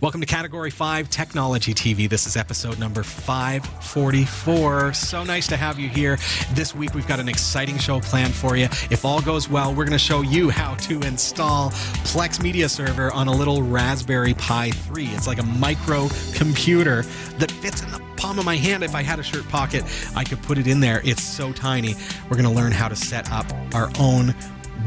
[0.00, 2.08] Welcome to Category 5 Technology TV.
[2.08, 4.94] This is episode number 544.
[4.94, 6.16] So nice to have you here.
[6.54, 8.64] This week we've got an exciting show planned for you.
[8.90, 11.72] If all goes well, we're going to show you how to install
[12.08, 15.04] Plex Media Server on a little Raspberry Pi 3.
[15.08, 17.02] It's like a micro computer
[17.36, 18.82] that fits in the palm of my hand.
[18.82, 19.84] If I had a shirt pocket,
[20.16, 21.02] I could put it in there.
[21.04, 21.94] It's so tiny.
[22.30, 23.44] We're going to learn how to set up
[23.74, 24.34] our own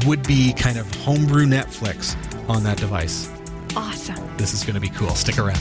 [0.06, 2.16] would be kind of homebrew Netflix
[2.48, 3.33] on that device.
[3.76, 4.36] Awesome.
[4.36, 5.10] This is going to be cool.
[5.10, 5.60] Stick around.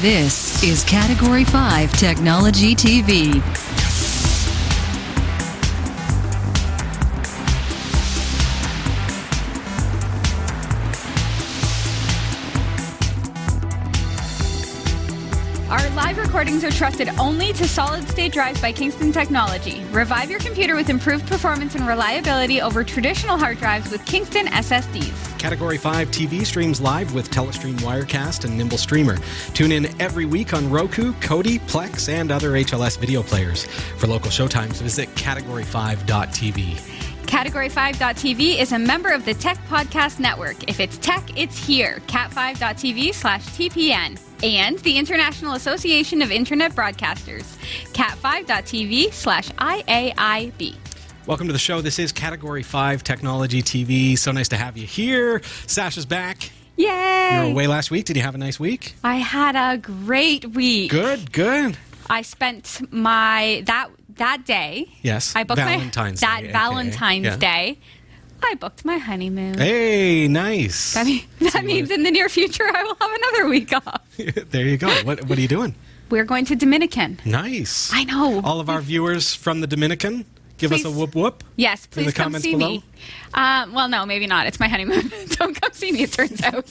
[0.00, 3.75] This is Category 5 Technology TV.
[16.46, 19.82] Recordings are trusted only to solid state drives by Kingston Technology.
[19.90, 25.38] Revive your computer with improved performance and reliability over traditional hard drives with Kingston SSDs.
[25.40, 29.18] Category 5 TV streams live with Telestream Wirecast and Nimble Streamer.
[29.54, 33.64] Tune in every week on Roku, Kodi, Plex, and other HLS video players.
[33.98, 36.76] For local showtimes, visit category5.tv.
[37.26, 40.68] Category5.tv is a member of the Tech Podcast Network.
[40.68, 42.00] If it's tech, it's here.
[42.06, 44.25] Cat5.tv slash TPN.
[44.42, 47.56] And the International Association of Internet Broadcasters.
[47.92, 50.76] Cat5.tv slash IAIB.
[51.26, 51.80] Welcome to the show.
[51.80, 54.16] This is Category 5 Technology TV.
[54.18, 55.40] So nice to have you here.
[55.66, 56.50] Sasha's back.
[56.76, 57.30] Yay!
[57.32, 58.04] You were away last week.
[58.04, 58.94] Did you have a nice week?
[59.02, 60.90] I had a great week.
[60.90, 61.78] Good, good.
[62.08, 64.86] I spent my that that day.
[65.02, 65.34] Yes.
[65.34, 66.52] I booked Valentine's my that Day, aka.
[66.52, 67.36] Valentine's Yeah.
[67.36, 67.78] Day.
[68.42, 69.58] I booked my honeymoon.
[69.58, 70.94] Hey, nice.
[70.94, 74.02] That, mean, that means in the near future I will have another week off.
[74.16, 74.88] there you go.
[75.04, 75.74] What, what are you doing?
[76.10, 77.18] We're going to Dominican.
[77.24, 77.90] Nice.
[77.92, 78.40] I know.
[78.44, 80.24] All of our viewers from the Dominican,
[80.56, 81.42] give us a whoop whoop.
[81.56, 82.68] Yes, in please the come comments see below?
[82.68, 82.84] me.
[83.34, 84.46] Um, well, no, maybe not.
[84.46, 85.10] It's my honeymoon.
[85.30, 86.04] Don't come see me.
[86.04, 86.70] It turns out.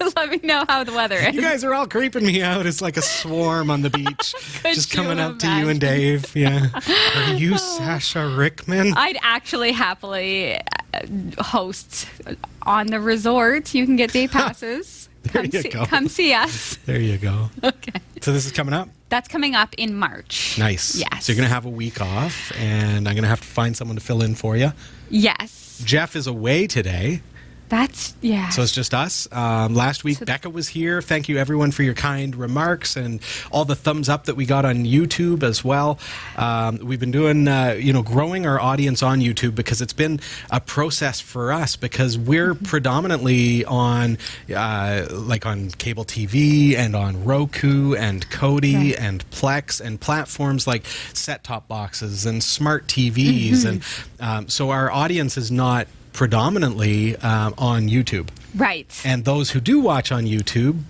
[0.16, 1.34] Let me know how the weather is.
[1.34, 2.66] You guys are all creeping me out.
[2.66, 5.80] It's like a swarm on the beach, just coming up to you and?
[5.80, 6.34] Dave.
[6.34, 6.68] Yeah.
[7.16, 8.94] Are you Sasha Rickman?
[8.96, 10.62] I'd actually happily uh,
[11.42, 12.08] host
[12.62, 13.74] on the resort.
[13.74, 15.08] You can get day passes.
[15.24, 15.86] There come, you see, go.
[15.86, 16.76] come see us.
[16.84, 17.48] There you go.
[17.62, 18.00] Okay.
[18.20, 18.88] So this is coming up.
[19.08, 20.58] That's coming up in March.
[20.58, 20.96] Nice.
[20.96, 21.24] Yes.
[21.24, 24.02] So you're gonna have a week off, and I'm gonna have to find someone to
[24.02, 24.72] fill in for you.
[25.10, 25.82] Yes.
[25.84, 27.22] Jeff is away today.
[27.74, 28.50] That's yeah.
[28.50, 29.26] So it's just us.
[29.32, 31.02] Um, last week, Becca was here.
[31.02, 33.20] Thank you, everyone, for your kind remarks and
[33.50, 35.98] all the thumbs up that we got on YouTube as well.
[36.36, 40.20] Um, we've been doing, uh, you know, growing our audience on YouTube because it's been
[40.52, 44.18] a process for us because we're predominantly on,
[44.54, 49.00] uh, like, on cable TV and on Roku and Kodi Right.
[49.00, 53.82] and Plex and platforms like set-top boxes and smart TVs, and
[54.20, 58.28] um, so our audience is not predominantly um, on YouTube.
[58.56, 58.88] right.
[59.04, 60.80] And those who do watch on YouTube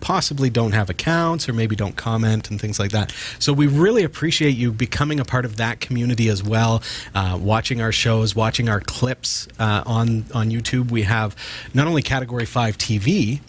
[0.00, 3.12] possibly don't have accounts or maybe don't comment and things like that.
[3.38, 6.82] So we really appreciate you becoming a part of that community as well,
[7.14, 10.90] uh, watching our shows, watching our clips uh, on on YouTube.
[10.90, 11.34] We have
[11.74, 13.40] not only Category Five TV,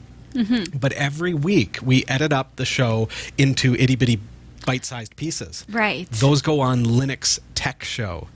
[0.80, 4.20] but every week we edit up the show into itty bitty
[4.66, 5.66] bite-sized pieces.
[5.70, 6.10] Right.
[6.12, 8.28] Those go on Linux Tech Show.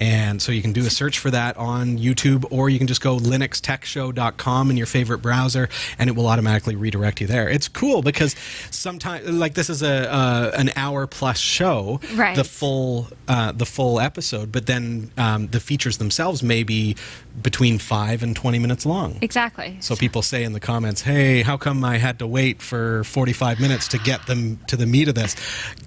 [0.00, 3.00] And so you can do a search for that on YouTube, or you can just
[3.00, 5.68] go linuxtechshow.com in your favorite browser,
[5.98, 7.48] and it will automatically redirect you there.
[7.48, 8.34] It's cool because
[8.70, 12.36] sometimes, like this is a uh, an hour plus show, Right.
[12.36, 16.96] the full uh, the full episode, but then um, the features themselves may be
[17.42, 19.18] between five and twenty minutes long.
[19.20, 19.76] exactly.
[19.80, 23.60] So people say in the comments, "Hey, how come I had to wait for 45
[23.60, 25.36] minutes to get them to the meat of this?"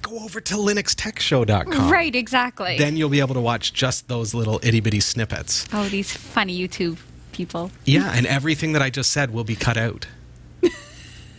[0.02, 1.92] Go over to linuxtechshow.com.
[1.92, 2.16] right.
[2.16, 2.78] Exactly.
[2.78, 5.68] Then you'll be able to watch just those little itty bitty snippets.
[5.74, 6.98] oh, these funny YouTube
[7.32, 7.72] people.
[7.86, 10.08] Yeah, and everything that I just said will be cut out.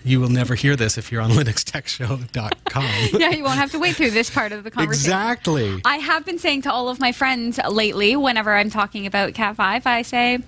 [0.04, 1.30] You will never hear this if you're on
[2.00, 2.84] linuxtechshow.com.
[3.20, 5.10] yeah, you won't have to wait through this part of the conversation.
[5.10, 5.80] exactly.
[5.84, 9.56] I have been saying to all of my friends lately, whenever I'm talking about Cat
[9.56, 10.38] Five, I say,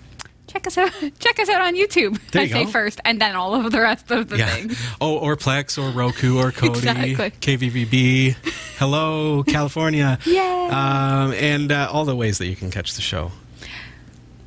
[0.47, 0.91] "Check us out!
[1.19, 2.71] Check us out on YouTube." There I you say go.
[2.71, 4.49] first, and then all of the rest of the Yeah.
[4.49, 4.81] things.
[5.01, 7.31] Oh, or Plex, or Roku, or Kodi, Exactly.
[7.57, 8.37] KVVB.
[8.79, 10.19] Hello, California.
[10.25, 10.39] Yay.
[10.69, 13.33] Um, and uh, all the ways that you can catch the show.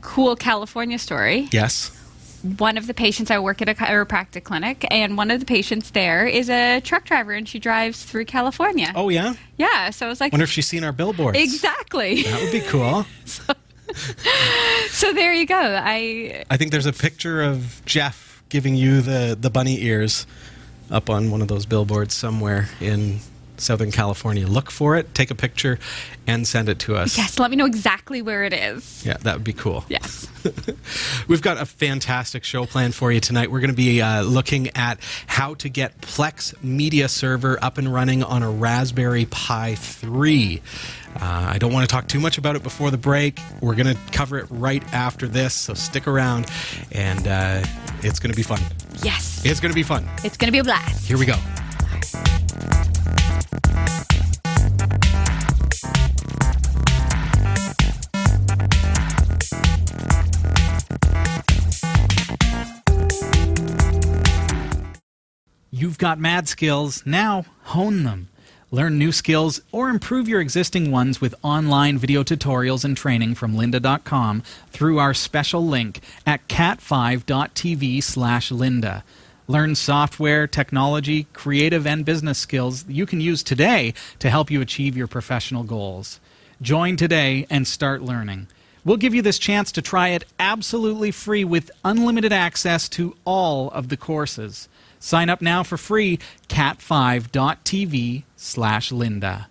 [0.02, 1.48] Cool California story.
[1.52, 1.92] Yes.
[2.58, 5.92] One of the patients I work at a chiropractic clinic, and one of the patients
[5.92, 8.92] there is a truck driver, and she drives through California.
[8.96, 9.34] Oh, yeah?
[9.58, 11.38] Yeah, so I was like Wonder if she's seen our billboards.
[11.40, 12.24] exactly.
[12.24, 13.06] That would be cool.
[14.90, 15.56] so there you go.
[15.56, 20.28] I I think there's a picture of Jeff giving you the, the bunny ears
[20.92, 23.20] up on one of those billboards somewhere in
[23.62, 25.80] Southern California, look for it, take a picture,
[26.28, 27.18] and send it to us.
[27.18, 29.06] Yes, let me know exactly where it is.
[29.06, 29.86] Yeah, that would be cool.
[29.90, 30.28] Yes.
[31.28, 33.52] We've got a fantastic show planned for you tonight.
[33.52, 37.92] We're going to be uh, looking at how to get Plex Media Server up and
[37.94, 40.62] running on a Raspberry Pi 3.
[41.16, 43.40] Uh, I don't want to talk too much about it before the break.
[43.62, 46.48] We're going to cover it right after this, so stick around,
[46.92, 47.64] and uh,
[48.02, 48.60] it's going to be fun.
[49.02, 49.46] Yes.
[49.46, 50.08] It's going to be fun.
[50.24, 51.08] It's going to be a blast.
[51.08, 51.36] Here we go.
[65.78, 68.30] You've got mad skills, now hone them.
[68.72, 73.56] Learn new skills or improve your existing ones with online video tutorials and training from
[73.56, 79.04] lynda.com through our special link at cat5.tv slash lynda.
[79.48, 84.98] Learn software, technology, creative, and business skills you can use today to help you achieve
[84.98, 86.20] your professional goals.
[86.62, 88.48] Join today and start learning.
[88.84, 93.70] We'll give you this chance to try it absolutely free with unlimited access to all
[93.72, 94.68] of the courses.
[95.00, 96.20] Sign up now for free,
[96.50, 99.48] cat5.tv slash lynda.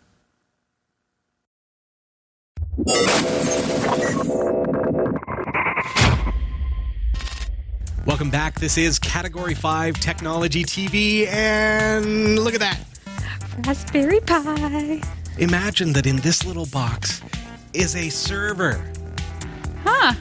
[8.07, 8.61] Welcome back.
[8.61, 12.79] This is Category 5 Technology TV, and look at that.
[13.67, 15.01] Raspberry Pi.
[15.39, 17.23] Imagine that in this little box
[17.73, 18.93] is a server.
[19.85, 20.13] Huh.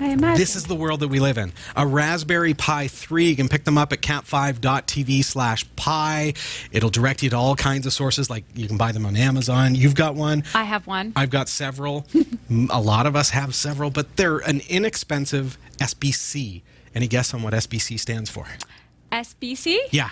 [0.00, 0.38] I imagine.
[0.38, 1.52] This is the world that we live in.
[1.76, 3.26] A Raspberry Pi 3.
[3.28, 6.34] You can pick them up at cat5.tv slash pi.
[6.72, 9.74] It'll direct you to all kinds of sources, like you can buy them on Amazon.
[9.74, 10.44] You've got one.
[10.54, 11.12] I have one.
[11.16, 12.06] I've got several.
[12.70, 16.62] a lot of us have several, but they're an inexpensive SBC.
[16.94, 18.46] Any guess on what SBC stands for?
[19.12, 19.76] SBC?
[19.90, 20.10] Yeah.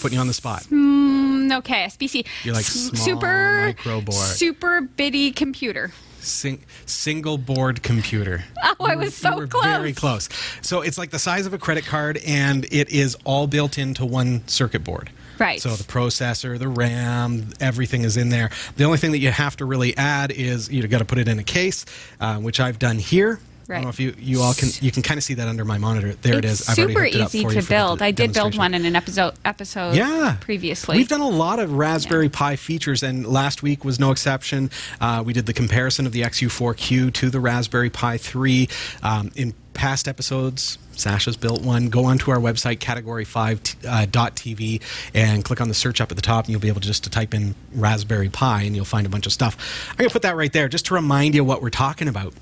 [0.00, 0.64] Putting you on the spot.
[0.64, 2.26] Mm, okay, SBC.
[2.42, 4.16] You're like S- small super micro board.
[4.16, 5.92] Super bitty computer.
[6.22, 8.44] Sing- single board computer.
[8.80, 9.64] Oh, I was so you close.
[9.64, 10.28] Very close.
[10.62, 14.04] So it's like the size of a credit card, and it is all built into
[14.04, 15.10] one circuit board.
[15.38, 15.60] Right.
[15.60, 18.50] So the processor, the RAM, everything is in there.
[18.76, 21.28] The only thing that you have to really add is you've got to put it
[21.28, 21.84] in a case,
[22.20, 23.38] uh, which I've done here.
[23.72, 25.64] I don't know if you, you all can you can kind of see that under
[25.64, 26.14] my monitor.
[26.14, 26.68] There it it's.
[26.68, 28.02] I've already super it up easy for you to build.
[28.02, 30.36] I did build one in an episode episode Yeah.
[30.40, 30.96] previously.
[30.96, 34.70] We've done a lot of Raspberry Pi features, and last week was no exception.
[35.00, 38.68] Uh, we did the comparison of the XU4Q to the Raspberry Pi 3.
[39.02, 41.88] Um, in past episodes, Sasha's built one.
[41.88, 44.80] Go onto our website, category5.tv,
[45.14, 47.04] and click on the search up at the top, and you'll be able to just
[47.04, 49.88] to type in Raspberry Pi, and you'll find a bunch of stuff.
[49.90, 52.34] I'm going to put that right there just to remind you what we're talking about.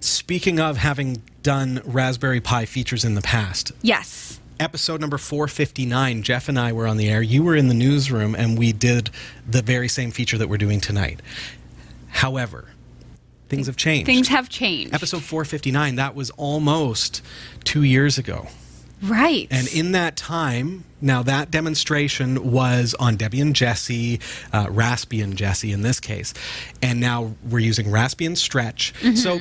[0.00, 4.38] Speaking of having done Raspberry Pi features in the past, yes.
[4.60, 8.34] episode number 459 jeff and i were on the air you were in the newsroom
[8.34, 9.08] and we did
[9.46, 11.20] the very same feature that we're doing tonight
[12.08, 12.68] however
[13.48, 14.92] things have changed Things have changed.
[14.92, 17.22] episode 459 that was almost
[17.64, 18.48] two years ago
[19.02, 19.46] right.
[19.52, 24.18] and in that time now that demonstration was on Debian Jessie
[24.52, 26.34] uh, Raspbian Jessie in this case
[26.82, 29.38] and now we're using Raspbian Stretch so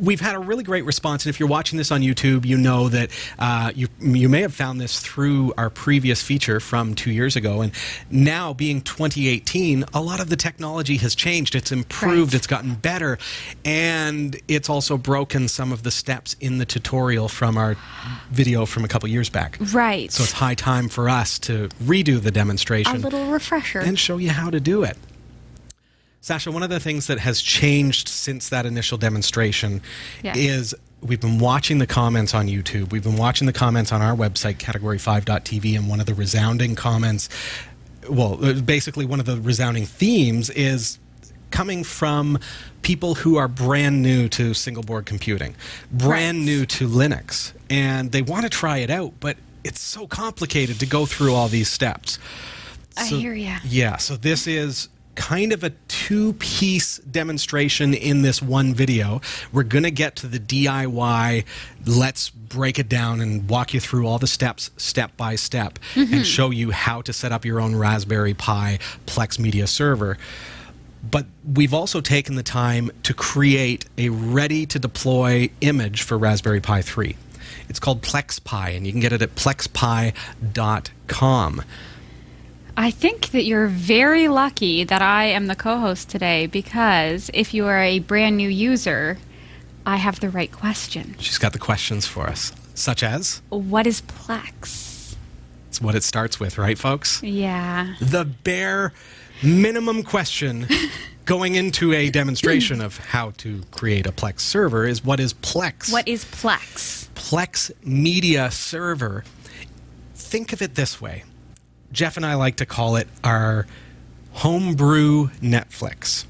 [0.00, 2.88] we've had a really great response, and if you're watching this on YouTube, you know
[2.88, 7.36] that uh, you you may have found this through our previous feature from two years
[7.36, 7.72] ago, and
[8.10, 11.54] now being 2018, a lot of the technology has changed.
[11.54, 12.34] It's improved, Right.
[12.34, 13.18] it's gotten better,
[13.64, 17.76] and it's also broken some of the steps in the tutorial from our
[18.30, 19.58] video from a couple years back.
[19.72, 20.10] right.
[20.12, 22.96] So it's high time for us to redo the demonstration.
[22.96, 23.80] a little refresher.
[23.80, 24.96] and show you how to do it.
[26.24, 29.82] Sasha, one of the things that has changed since that initial demonstration
[30.22, 30.36] Yes.
[30.38, 32.92] is we've been watching the comments on YouTube.
[32.92, 37.28] We've been watching the comments on our website, category5.tv, and one of the resounding comments,
[38.08, 40.98] well, uh, basically, one of the resounding themes is
[41.50, 42.38] coming from
[42.80, 45.54] people who are brand new to single board computing,
[45.92, 46.44] brand Right.
[46.46, 50.86] new to Linux, and they want to try it out, but it's so complicated to
[50.86, 52.18] go through all these steps.
[52.96, 53.58] I hear ya.
[53.62, 59.20] Yeah, so this is kind of a two piece demonstration in this one video.
[59.52, 61.44] We're going to get to the DIY.
[61.86, 66.08] Let's break it down and walk you through all the steps, step by step, and
[66.08, 66.22] mm-hmm.
[66.22, 70.18] show you how to set up your own Raspberry Pi Plex Media server.
[71.10, 76.60] But we've also taken the time to create a ready to deploy image for Raspberry
[76.60, 77.16] Pi 3.
[77.68, 80.12] It's called PlexPi, and you can get it at plexpi.com.
[82.76, 87.54] I think that you're very lucky that I am the co host today because if
[87.54, 89.18] you are a brand new user,
[89.86, 91.14] I have the right question.
[91.18, 95.14] She's got the questions for us, such as What is Plex?
[95.68, 97.22] It's what it starts with, right, folks?
[97.22, 97.94] Yeah.
[98.00, 98.92] The bare
[99.40, 100.66] minimum question
[101.26, 105.92] going into a demonstration of how to create a Plex server is what is Plex?
[105.92, 107.08] What is Plex?
[107.14, 109.22] Plex Media Server.
[110.16, 111.22] Think of it this way
[111.94, 113.66] Jeff and I like to call it our
[114.32, 116.24] homebrew Netflix.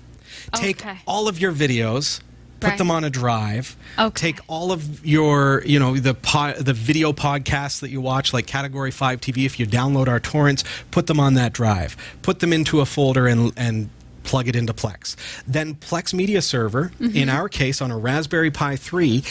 [0.52, 0.98] Take Okay.
[1.06, 2.20] all of your videos,
[2.60, 2.78] put Right.
[2.78, 3.74] them on a drive.
[3.98, 4.32] Okay.
[4.32, 8.46] Take all of your, you know, the po- the video podcasts that you watch, like
[8.46, 9.46] Category Five TV.
[9.46, 11.96] If you download our torrents, put them on that drive.
[12.22, 13.88] Put them into a folder and and
[14.22, 15.16] plug it into Plex.
[15.46, 17.16] Then Plex Media Server, Mm-hmm.
[17.16, 19.22] in our case, on a Raspberry Pi three,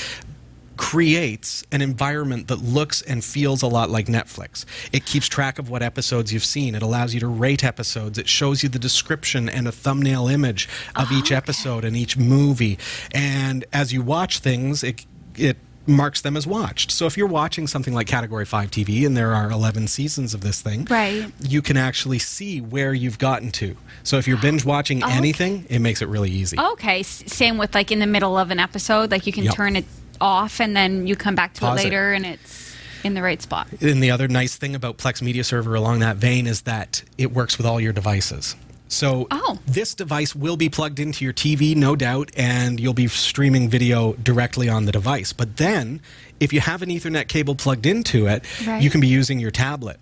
[0.84, 4.66] creates an environment that looks and feels a lot like Netflix.
[4.92, 6.76] It keeps track of what episodes you've seen.
[6.76, 8.18] It allows you to rate episodes.
[8.18, 12.18] It shows you the description and a thumbnail image of each ah, episode and each
[12.18, 12.78] movie.
[13.14, 15.06] And as you watch things, it
[15.38, 16.92] it marks them as watched.
[16.92, 20.40] So if you're watching something like Category 5 TV and there are 11 seasons of
[20.42, 21.26] this thing, Right.
[21.42, 23.76] you can actually see where you've gotten to.
[24.04, 25.12] So if you're binge watching Okay.
[25.14, 26.58] anything, it makes it really easy.
[26.58, 27.00] Okay.
[27.02, 29.56] s- Same with like in the middle of an episode, like you can Yep.
[29.56, 29.86] turn it
[30.24, 31.84] off and then you come back to Pause it it.
[31.86, 33.68] later and it's in the right spot.
[33.82, 37.34] And the other nice thing about Plex Media Server along that vein is that it
[37.34, 38.56] works with all your devices.
[38.88, 39.60] So Oh.
[39.66, 44.14] this device will be plugged into your TV, no doubt, and you'll be streaming video
[44.14, 45.34] directly on the device.
[45.34, 46.00] But then,
[46.40, 48.82] if you have an Ethernet cable plugged into it, Right.
[48.82, 50.00] you can be using your tablet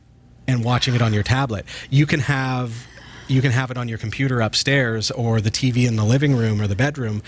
[0.48, 1.66] and watching it on your tablet.
[1.90, 2.86] You can have
[3.28, 6.60] you can have it on your computer upstairs or the TV in the living room
[6.62, 7.22] or the bedroom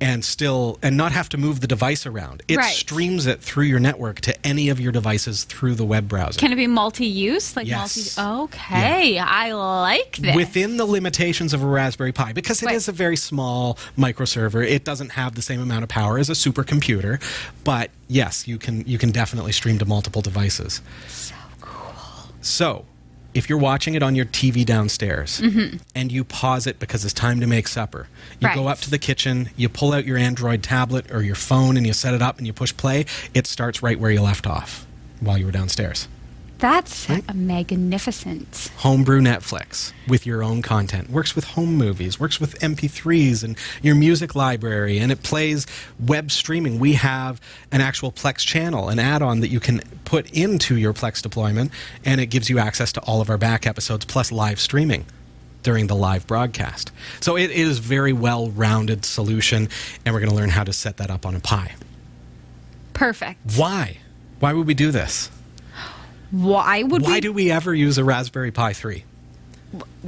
[0.00, 2.42] and still and not have to move the device around.
[2.48, 2.72] It Right.
[2.72, 6.38] streams it through your network to any of your devices through the web browser.
[6.38, 7.56] Can it be multi-use?
[7.56, 8.16] Like Yes.
[8.16, 8.54] multi.
[8.54, 10.34] Okay, I like this.
[10.36, 12.94] within the limitations of a Raspberry Pi because it is Right.
[12.94, 14.66] a very small microserver.
[14.66, 17.20] It doesn't have the same amount of power as a supercomputer,
[17.64, 20.80] but yes, you can you can definitely stream to multiple devices.
[21.08, 21.94] So cool.
[22.40, 22.84] So,
[23.34, 25.76] if you're watching it on your TV downstairs mm-hmm.
[25.94, 28.08] and you pause it because it's time to make supper,
[28.40, 31.76] you go up to the kitchen, you pull out your Android tablet or your phone
[31.76, 33.04] and you set it up and you push play,
[33.34, 34.86] it starts right where you left off
[35.20, 36.08] while you were downstairs.
[36.58, 38.72] That's a magnificent.
[38.78, 41.08] homebrew Netflix with your own content.
[41.08, 45.66] Works with home movies, works with MP3s and your music library, and it plays
[46.00, 46.80] web streaming.
[46.80, 50.92] We have an actual Plex channel, an add on that you can put into your
[50.92, 51.70] Plex deployment,
[52.04, 55.06] and it gives you access to all of our back episodes plus live streaming
[55.62, 56.90] during the live broadcast.
[57.20, 59.68] So it is a very well rounded solution,
[60.04, 61.76] and we're going to learn how to set that up on a Pi.
[62.94, 63.38] Perfect.
[63.56, 63.98] Why?
[64.40, 65.30] Why would we do this?
[66.30, 67.20] Why would we Why we?
[67.20, 69.04] do we ever use a Raspberry Pi 3?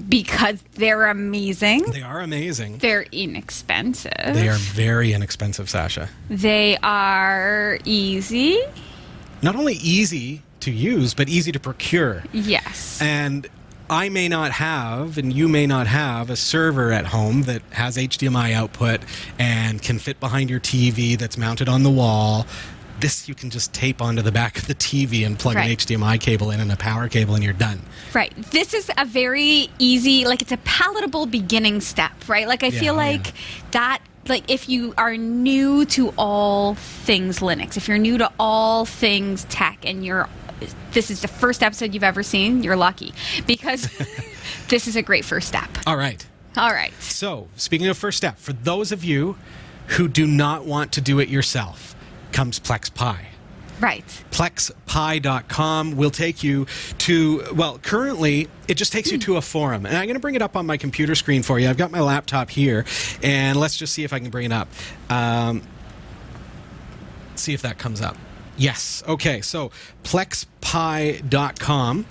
[0.08, 1.82] because they're amazing.
[1.90, 2.78] They are amazing.
[2.78, 4.12] They're inexpensive.
[4.32, 6.08] They are very inexpensive, Sasha.
[6.28, 8.58] They are easy.
[9.42, 12.24] Not only easy to use, but easy to procure.
[12.32, 13.00] Yes.
[13.02, 13.48] And
[13.88, 17.96] I may not have, and you may not have, a server at home that has
[17.96, 19.00] HDMI output
[19.38, 22.46] and can fit behind your TV that's mounted on the wall.
[23.00, 26.20] This you can just tape onto the back of the TV and plug an HDMI
[26.20, 27.80] cable in and a power cable, and you're done.
[28.14, 28.34] Right.
[28.50, 32.46] This is a very easy, like it's a palatable beginning step, right?
[32.46, 33.32] Like I Yeah, feel oh, like yeah.
[33.72, 38.84] that like if you are new to all things Linux, if you're new to all
[38.84, 40.28] things tech and you're
[40.92, 43.14] this is the first episode you've ever seen, you're lucky
[43.46, 43.88] because
[44.68, 45.70] this is a great first step.
[45.86, 46.24] All right.
[46.56, 46.92] All right.
[47.00, 49.36] So, speaking of first step, for those of you
[49.88, 51.94] who do not want to do it yourself,
[52.32, 53.26] comes Plex Pi.
[53.80, 54.04] Right.
[54.30, 56.66] plexpi.com will take you
[56.98, 60.34] to well currently it just takes you to a forum and i'm going to bring
[60.34, 62.84] it up on my computer screen for you i've got my laptop here
[63.22, 64.68] and let's just see if i can bring it up
[65.08, 65.62] um,
[67.36, 68.18] see if that comes up
[68.58, 69.70] yes okay so
[70.04, 72.04] plexpi.com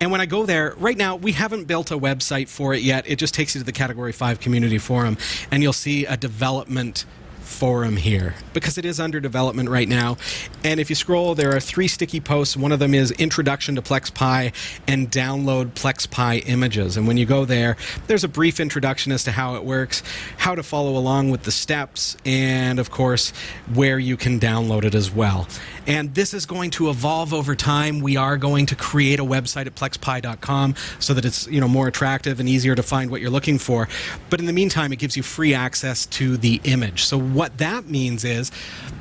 [0.00, 3.08] and when I go there, right now, we haven't built a website for it yet.
[3.08, 5.16] It just takes you to the Category 5 community forum,
[5.50, 7.04] and you'll see a development
[7.48, 10.16] forum here because it is under development right now.
[10.62, 12.56] And if you scroll, there are three sticky posts.
[12.56, 14.52] One of them is Introduction to PlexPi
[14.86, 16.96] and Download PlexPi Images.
[16.96, 17.76] And when you go there,
[18.06, 20.02] there's a brief introduction as to how it works,
[20.38, 23.30] how to follow along with the steps, and of course,
[23.74, 25.48] where you can download it as well.
[25.86, 28.00] And this is going to evolve over time.
[28.00, 31.88] We are going to create a website at plexpi.com so that it's you know more
[31.88, 33.88] attractive and easier to find what you're looking for.
[34.28, 37.04] But in the meantime, it gives you free access to the image.
[37.04, 38.50] So what that means is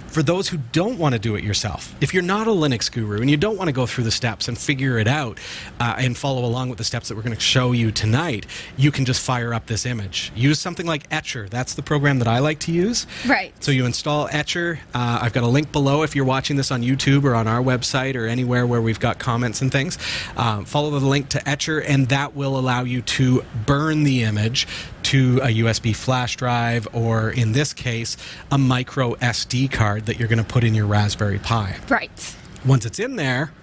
[0.09, 3.19] for those who don't want to do it yourself, if you're not a Linux guru
[3.19, 5.39] and you don't want to go through the steps and figure it out
[5.79, 8.45] uh, and follow along with the steps that we're going to show you tonight,
[8.77, 10.31] you can just fire up this image.
[10.35, 11.49] Use something like Etcher.
[11.49, 13.07] That's the program that I like to use.
[13.27, 13.53] Right.
[13.63, 14.79] So you install Etcher.
[14.93, 17.61] Uh, I've got a link below if you're watching this on YouTube or on our
[17.61, 19.97] website or anywhere where we've got comments and things.
[20.35, 24.67] Um, follow the link to Etcher, and that will allow you to burn the image
[25.07, 28.17] to a USB flash drive or, in this case,
[28.51, 31.77] a micro SD card that you're going to put in your Raspberry Pi.
[31.87, 32.35] Right.
[32.65, 33.53] Once it's in there,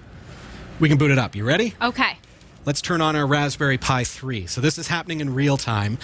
[0.81, 1.35] we can boot it up.
[1.35, 1.75] You ready?
[1.83, 2.17] Okay.
[2.65, 4.47] Let's turn on our Raspberry Pi 3.
[4.47, 5.99] So this is happening in real time,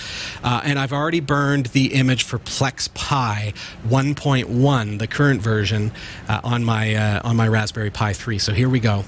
[0.45, 3.55] uh, and I've already burned the image for Plex Pi
[3.89, 5.91] 1.1, the current version,
[6.29, 8.39] uh, on my uh, on my Raspberry Pi 3.
[8.39, 9.05] So here we go.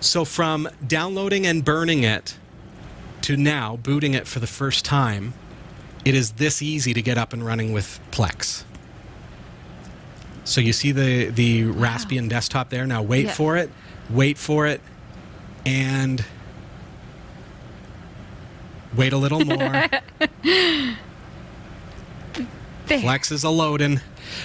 [0.00, 2.38] So from downloading and burning it
[3.26, 5.34] to now booting it for the first time,
[6.04, 8.62] it is this easy to get up and running with Plex.
[10.44, 12.86] So you see the the Raspbian desktop there.
[12.86, 13.32] Now wait Yeah.
[13.32, 13.68] for it,
[14.08, 14.80] wait for it,
[15.64, 16.24] and
[18.94, 19.88] wait a little more.
[22.86, 22.98] There.
[22.98, 24.00] Plex is a loading.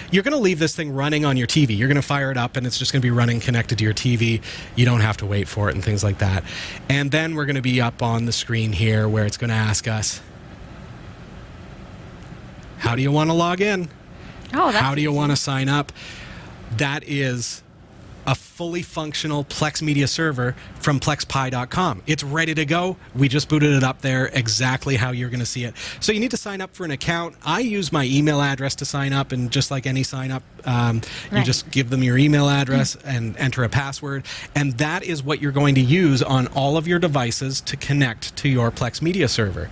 [0.10, 1.78] You're going to leave this thing running on your TV.
[1.78, 3.84] You're going to fire it up, and it's just going to be running connected to
[3.84, 4.42] your TV.
[4.76, 6.44] You don't have to wait for it and things like that.
[6.90, 9.56] And then we're going to be up on the screen here where it's going to
[9.56, 10.22] ask us,
[12.80, 13.90] "How do you want to log in?
[14.54, 15.18] Oh, that's How do you easy.
[15.18, 15.92] want to sign up?"
[16.78, 17.62] That is
[18.26, 22.04] a fully functional Plex Media server from plexpi.com.
[22.08, 22.98] It's ready to go.
[23.16, 25.76] We just booted it up there exactly how you're going to see it.
[26.00, 27.36] So you need to sign up for an account.
[27.44, 31.02] I use my email address to sign up, and just like any sign up, um,
[31.32, 34.26] you just give them your email address and enter a password.
[34.56, 38.36] And that is what you're going to use on all of your devices to connect
[38.38, 39.70] to your Plex Media server.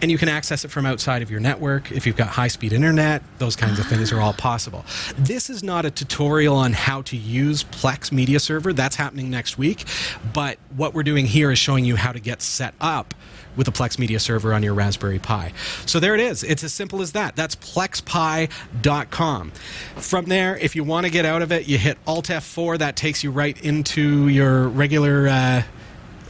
[0.00, 1.90] And you can access it from outside of your network.
[1.90, 4.84] If you've got high speed internet, those kinds of things are all possible.
[5.16, 8.72] This is not a tutorial on how to use Plex Media Server.
[8.72, 9.84] That's happening next week.
[10.32, 13.12] But what we're doing here is showing you how to get set up
[13.56, 15.52] with a Plex Media Server on your Raspberry Pi.
[15.84, 16.44] So there it is.
[16.44, 17.34] It's as simple as that.
[17.34, 19.50] That's plexpi.com.
[19.96, 22.78] From there, if you want to get out of it, you hit Alt F4.
[22.78, 25.62] That takes you right into your regular, uh,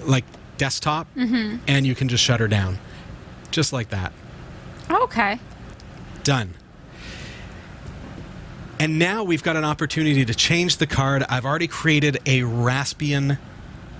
[0.05, 0.25] like,
[0.57, 1.07] desktop,
[1.69, 2.79] and you can just shut her down.
[3.51, 4.13] Just like that.
[4.91, 5.39] Okay.
[6.23, 6.55] Done.
[8.81, 11.25] And now we've got an opportunity to change the card.
[11.29, 13.39] I've already created a Raspbian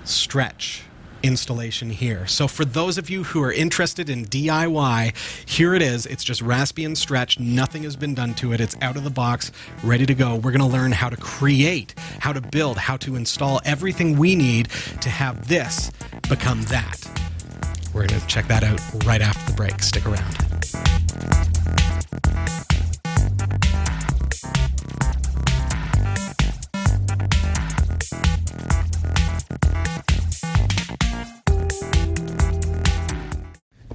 [0.05, 0.83] stretch
[1.21, 2.25] installation here.
[2.27, 5.15] So for those of you who are interested in DIY,
[5.49, 6.05] here it is.
[6.05, 7.39] It's just Raspbian stretch.
[7.39, 8.61] Nothing has been done to it.
[8.61, 9.51] It's out of the box,
[9.83, 10.35] ready to go.
[10.35, 14.35] We're going to learn how to create, how to build, how to install everything we
[14.35, 14.69] need
[15.01, 15.91] to have this
[16.29, 17.28] become that.
[17.93, 19.81] We're going to check that out right after the break.
[19.81, 20.35] Stick around.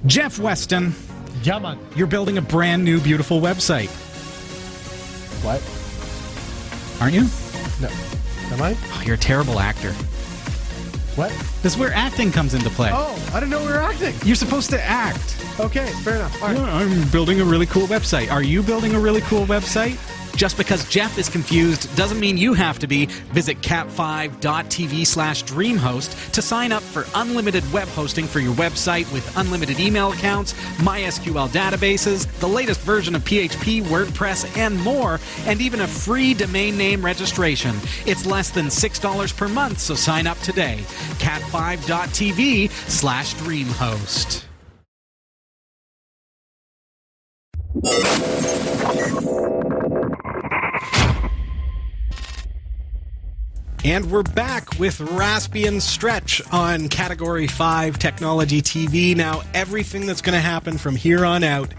[0.05, 0.93] Jeff Weston,
[1.43, 1.79] Yeah, man.
[1.95, 3.89] you're building a brand new, beautiful website,
[5.43, 5.61] What?
[7.01, 7.23] aren't you?
[7.81, 7.89] No.
[8.53, 8.77] Am I?
[8.93, 9.93] Oh, you're a terrible actor.
[11.15, 11.31] What?
[11.61, 12.89] This is where acting comes into play.
[12.93, 14.13] Oh, I didn't know we were acting.
[14.25, 15.37] You're supposed to act.
[15.59, 16.41] Okay, fair enough.
[16.41, 16.57] All right.
[16.57, 18.29] Yeah, I'm building a really cool website.
[18.29, 19.97] Are you building a really cool website?
[20.35, 23.05] Just because Jeff is confused doesn't mean you have to be.
[23.31, 29.37] Visit cat5.tv slash dreamhost to sign up for unlimited web hosting for your website with
[29.37, 35.81] unlimited email accounts, MySQL databases, the latest version of PHP, WordPress, and more, and even
[35.81, 37.75] a free domain name registration.
[38.05, 40.79] It's less than $6 per month, so sign up today.
[41.19, 44.43] cat5.tv slash dreamhost.
[53.85, 59.15] And we're back with Raspbian Stretch on Category 5 Technology TV.
[59.15, 61.71] Now, everything that's going to happen from here on out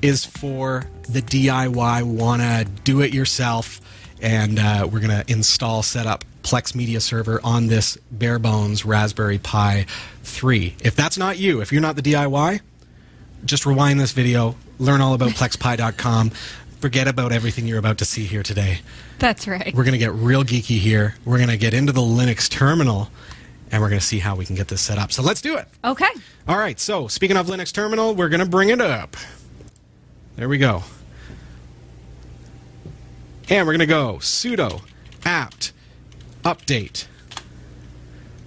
[0.00, 3.80] is for the DIY, want to do it yourself.
[4.22, 8.84] And uh, we're going to install, set up Plex Media Server on this bare bones
[8.84, 9.86] Raspberry Pi
[10.22, 10.76] 3.
[10.84, 12.60] If that's not you, if you're not the DIY,
[13.44, 16.30] just rewind this video, learn all about plexpi.com,
[16.80, 18.80] forget about everything you're about to see here today.
[19.18, 19.74] That's right.
[19.74, 21.14] We're going to get real geeky here.
[21.24, 23.10] We're going to get into the Linux terminal
[23.70, 25.12] and we're going to see how we can get this set up.
[25.12, 25.68] So let's do it.
[25.84, 26.08] Okay.
[26.46, 26.80] All right.
[26.80, 29.16] So, speaking of Linux terminal, we're going to bring it up.
[30.36, 30.84] There we go.
[33.50, 34.82] And we're going to go sudo
[35.24, 35.72] apt
[36.44, 37.06] update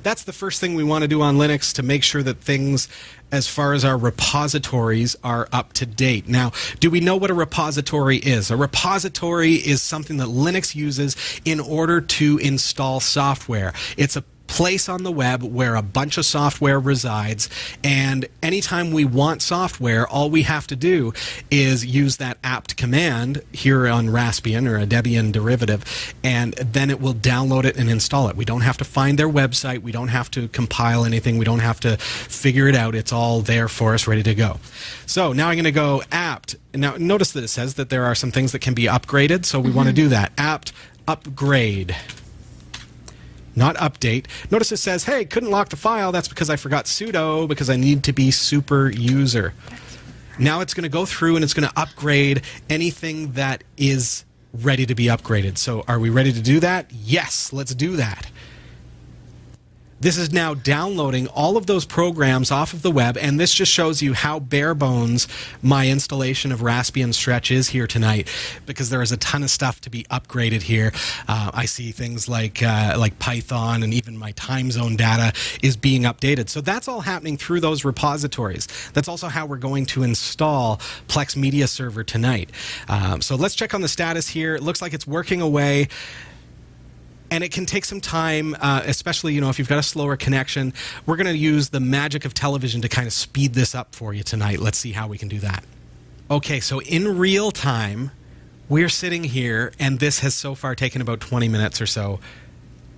[0.03, 2.87] that's the first thing we want to do on Linux to make sure that things,
[3.31, 6.27] as far as our repositories, are up to date.
[6.27, 8.51] Now, do we know what a repository is?
[8.51, 11.15] A repository is something that Linux uses
[11.45, 13.73] in order to install software.
[13.97, 17.49] It's a place on the web where a bunch of software resides.
[17.85, 21.13] And anytime we want software, all we have to do
[21.49, 26.99] is use that apt command here on Raspbian or a Debian derivative, and then it
[26.99, 28.35] will download it and install it.
[28.35, 29.83] We don't have to find their website.
[29.83, 31.37] We don't have to compile anything.
[31.37, 32.93] We don't have to figure it out.
[32.93, 34.59] It's all there for us, ready to go.
[35.05, 36.57] So now I'm going to go apt.
[36.73, 39.61] Now, notice that it says that there are some things that can be upgraded, so
[39.61, 40.03] we want to mm-hmm.
[40.03, 40.33] do that.
[40.37, 40.73] apt
[41.07, 41.95] upgrade
[43.55, 44.25] not update.
[44.51, 46.11] Notice it says, hey, couldn't lock the file.
[46.11, 49.53] That's because I forgot sudo because I need to be super user.
[50.39, 54.85] Now it's going to go through and it's going to upgrade anything that is ready
[54.85, 55.57] to be upgraded.
[55.57, 56.91] So are we ready to do that?
[56.91, 58.29] Yes, let's do that.
[60.01, 63.71] This is now downloading all of those programs off of the web, and this just
[63.71, 65.27] shows you how bare bones
[65.61, 68.27] my installation of Raspbian Stretch is here tonight,
[68.65, 70.91] because there is a ton of stuff to be upgraded here.
[71.27, 75.77] Uh, I see things like uh, like Python, and even my time zone data is
[75.77, 76.49] being updated.
[76.49, 78.67] So that's all happening through those repositories.
[78.93, 80.77] That's also how we're going to install
[81.09, 82.49] Plex Media Server tonight.
[82.87, 84.55] Um, so let's check on the status here.
[84.55, 85.89] It looks like it's working away
[87.31, 90.17] and it can take some time, uh, especially you know if you've got a slower
[90.17, 90.73] connection.
[91.05, 94.13] We're going to use the magic of television to kind of speed this up for
[94.13, 94.59] you tonight.
[94.59, 95.63] Let's see how we can do that.
[96.29, 98.11] Okay, so in real time,
[98.69, 102.19] we're sitting here, and this has so far taken about 20 minutes or so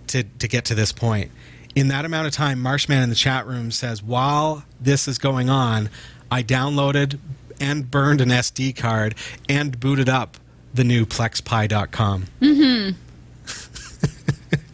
[0.08, 1.32] to to get to this point.
[1.76, 5.50] In that amount of time, Marshman in the chat room says, while this is going
[5.50, 5.90] on,
[6.30, 7.18] I downloaded
[7.60, 9.16] and burned an SD card
[9.50, 10.38] and booted up
[10.74, 12.26] the new plexpi.com.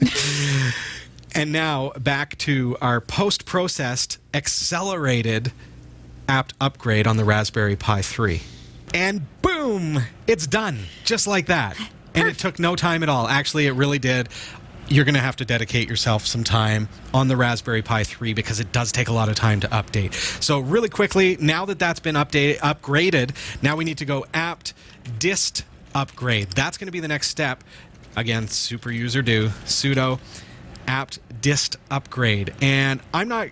[1.35, 5.51] And now back to our post processed, accelerated
[6.27, 8.41] apt upgrade on the Raspberry Pi 3.
[8.93, 10.79] And boom, it's done.
[11.03, 11.77] Just like that.
[12.15, 13.27] And it took no time at all.
[13.27, 14.29] Actually, it really did.
[14.89, 18.59] You're going to have to dedicate yourself some time on the Raspberry Pi 3 because
[18.59, 20.15] it does take a lot of time to update.
[20.43, 23.31] So, really quickly, now that that's been updated, upgraded,
[23.61, 24.73] now we need to go apt
[25.19, 26.49] dist upgrade.
[26.51, 27.63] That's going to be the next step.
[28.15, 30.19] Again, super user do sudo
[30.87, 32.53] apt dist upgrade.
[32.61, 33.49] And I'm not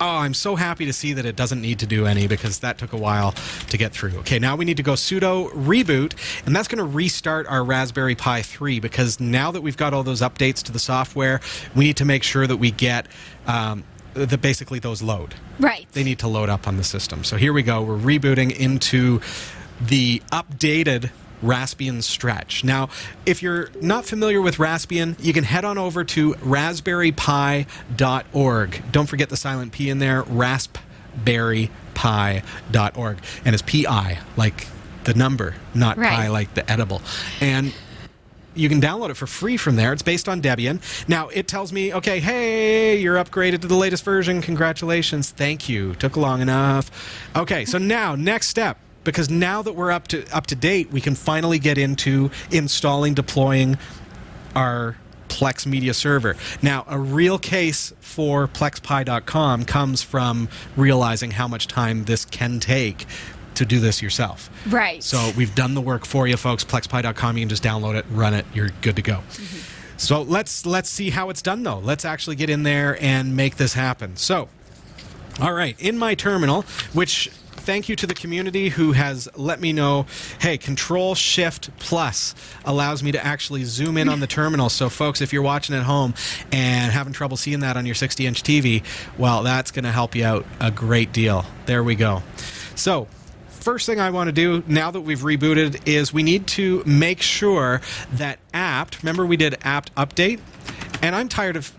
[0.00, 2.78] Oh, I'm so happy to see that it doesn't need to do any because that
[2.78, 3.32] took a while
[3.70, 4.16] to get through.
[4.18, 6.12] Okay, now we need to go sudo reboot,
[6.46, 10.04] and that's going to restart our Raspberry Pi 3 because now that we've got all
[10.04, 11.40] those updates to the software,
[11.74, 13.06] we need to make sure that we get
[13.48, 13.82] um,
[14.14, 15.34] that basically those load.
[15.58, 15.88] Right.
[15.92, 17.24] They need to load up on the system.
[17.24, 17.82] So here we go.
[17.82, 19.20] We're rebooting into
[19.80, 21.10] the updated
[21.42, 22.64] Raspbian Stretch.
[22.64, 22.88] Now,
[23.26, 28.82] if you're not familiar with Raspbian, you can head on over to raspberrypi.org.
[28.92, 33.18] Don't forget the silent P in there, raspberrypi.org.
[33.44, 34.66] And it's PI, like
[35.04, 36.10] the number, not Right.
[36.10, 37.00] pi like the edible.
[37.40, 37.72] And
[38.54, 39.92] you can download it for free from there.
[39.92, 40.80] It's based on Debian.
[41.08, 44.42] Now it tells me, okay, hey, you're upgraded to the latest version.
[44.42, 45.30] Congratulations.
[45.30, 45.94] Thank you.
[45.94, 46.90] Took long enough.
[47.36, 48.78] Okay, so now next step.
[49.12, 53.14] Because now that we're up to up to date, we can finally get into installing,
[53.14, 53.78] deploying
[54.54, 54.96] our
[55.28, 56.36] Plex Media Server.
[56.60, 63.06] Now, a real case for PlexPi.com comes from realizing how much time this can take
[63.54, 64.50] to do this yourself.
[64.68, 65.02] Right.
[65.02, 66.62] So we've done the work for you, folks.
[66.64, 67.38] PlexPi.com.
[67.38, 68.44] You can just download it, run it.
[68.52, 69.14] You're good to go.
[69.14, 69.96] Mm-hmm.
[69.96, 71.78] So let's let's see how it's done though.
[71.78, 74.16] Let's actually get in there and make this happen.
[74.16, 74.50] So,
[75.40, 77.30] all right, in my terminal, which
[77.68, 80.06] thank you to the community who has let me know,
[80.40, 84.70] hey, Control Shift Plus allows me to actually zoom in on the terminal.
[84.70, 86.14] So, folks, if you're watching at home
[86.50, 88.82] and having trouble seeing that on your 60 inch TV,
[89.18, 91.44] well, that's going to help you out a great deal.
[91.66, 92.22] There we go.
[92.74, 93.06] So,
[93.50, 97.20] first thing I want to do now that we've rebooted is we need to make
[97.20, 100.40] sure that apt, remember we did apt update?
[101.02, 101.70] And I'm tired of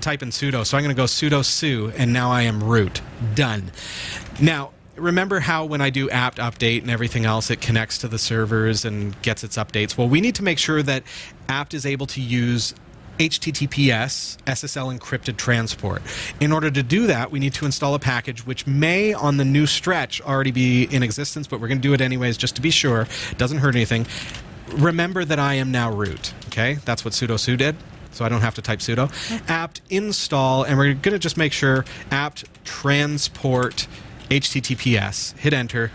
[0.00, 3.00] typing sudo, so I'm going to go sudo su, and now I am root.
[3.36, 3.70] Done.
[4.40, 8.18] Now, remember how when I do apt update and everything else, it connects to the
[8.18, 9.96] servers and gets its updates?
[9.96, 11.02] Well, we need to make sure that
[11.48, 12.74] apt is able to use
[13.18, 16.02] HTTPS SSL encrypted transport.
[16.40, 19.44] In order to do that, we need to install a package which may on the
[19.44, 22.62] new stretch already be in existence, but we're going to do it anyways just to
[22.62, 23.06] be sure.
[23.38, 24.06] Doesn't hurt anything.
[24.72, 26.34] Remember that I am now root.
[26.48, 27.76] Okay, that's what sudo su did.
[28.10, 29.10] So I don't have to type sudo.
[29.48, 33.86] apt install, and we're going to just make sure apt transport
[34.30, 35.36] HTTPS.
[35.38, 35.90] Hit enter.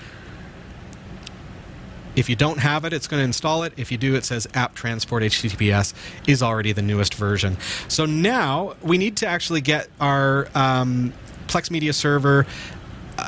[2.15, 3.73] If you don't have it, it's going to install it.
[3.77, 5.93] If you do, it says apt transport HTTPS
[6.27, 7.57] is already the newest version.
[7.87, 11.13] So now we need to actually get our um,
[11.47, 12.45] Plex Media server,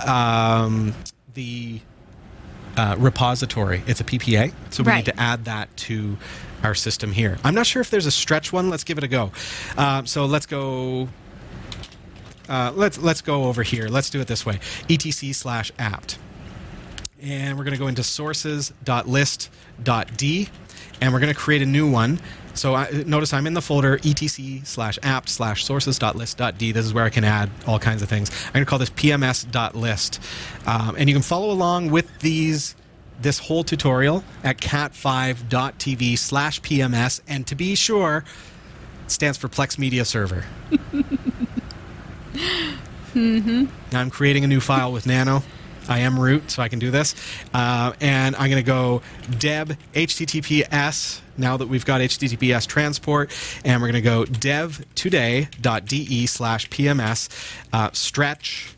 [0.05, 0.93] um,
[1.33, 1.79] the
[2.75, 3.83] uh, repository.
[3.87, 4.95] It's a PPA, so we Right.
[4.97, 6.17] need to add that to
[6.61, 7.37] our system here.
[7.43, 8.69] I'm not sure if there's a stretch one.
[8.69, 9.31] Let's give it a go.
[9.77, 11.07] Uh, so let's go.
[12.49, 13.87] Uh, let's let's go over here.
[13.87, 14.59] Let's do it this way.
[14.89, 16.17] etc slash apt,
[17.21, 20.49] and we're going to go into sources.list.d,
[21.01, 22.19] and we're going to create a new one.
[22.55, 26.71] So I, notice I'm in the folder etc slash apt slash sources.list.d.
[26.71, 28.29] This is where I can add all kinds of things.
[28.47, 30.19] I'm going to call this pms.list,
[30.67, 32.75] um, and you can follow along with these
[33.21, 37.21] this whole tutorial at cat5.tv slash pms.
[37.27, 38.23] And to be sure,
[39.07, 40.45] stands for Plex Media Server.
[43.15, 45.43] Now I'm creating a new file with Nano.
[45.87, 47.13] I am root, so I can do this.
[47.53, 49.01] Uh, and I'm going to go
[49.37, 53.31] deb https now that we've got https transport.
[53.65, 58.73] And we're going to go dev today.de slash pms uh, stretch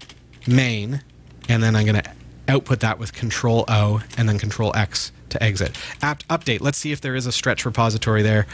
[0.48, 1.02] main.
[1.48, 2.12] And then I'm going to
[2.48, 5.78] output that with control O and then control X to exit.
[6.02, 6.62] Apt update.
[6.62, 8.48] Let's see if there is a stretch repository there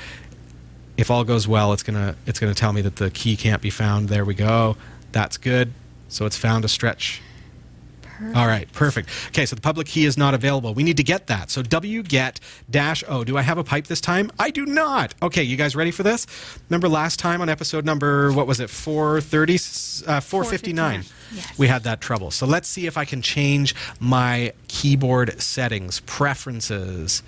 [0.97, 3.69] if all goes well, it's gonna it's gonna tell me that the key can't be
[3.69, 4.09] found.
[4.09, 4.77] There we go.
[5.11, 5.73] That's good.
[6.09, 7.21] So it's found a stretch.
[8.01, 8.37] Perfect.
[8.37, 9.09] All right, perfect.
[9.29, 10.75] Okay, so the public key is not available.
[10.75, 11.49] We need to get that.
[11.49, 12.37] So wget
[12.69, 13.23] dash o.
[13.23, 14.31] Do I have a pipe this time?
[14.37, 15.15] I do not.
[15.23, 16.27] Okay, you guys ready for this?
[16.69, 18.69] Remember last time on episode number what was it?
[18.69, 19.53] 430
[20.07, 21.03] uh, 459.
[21.33, 21.57] Yes.
[21.57, 22.29] We had that trouble.
[22.29, 27.23] So let's see if I can change my keyboard settings, preferences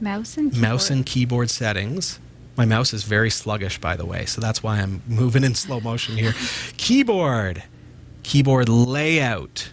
[0.00, 2.20] Mouse and mouse and keyboard settings.
[2.56, 5.80] My mouse is very sluggish, by the way, so that's why I'm moving in slow
[5.80, 6.34] motion here.
[6.76, 7.62] keyboard,
[8.22, 9.70] keyboard layout.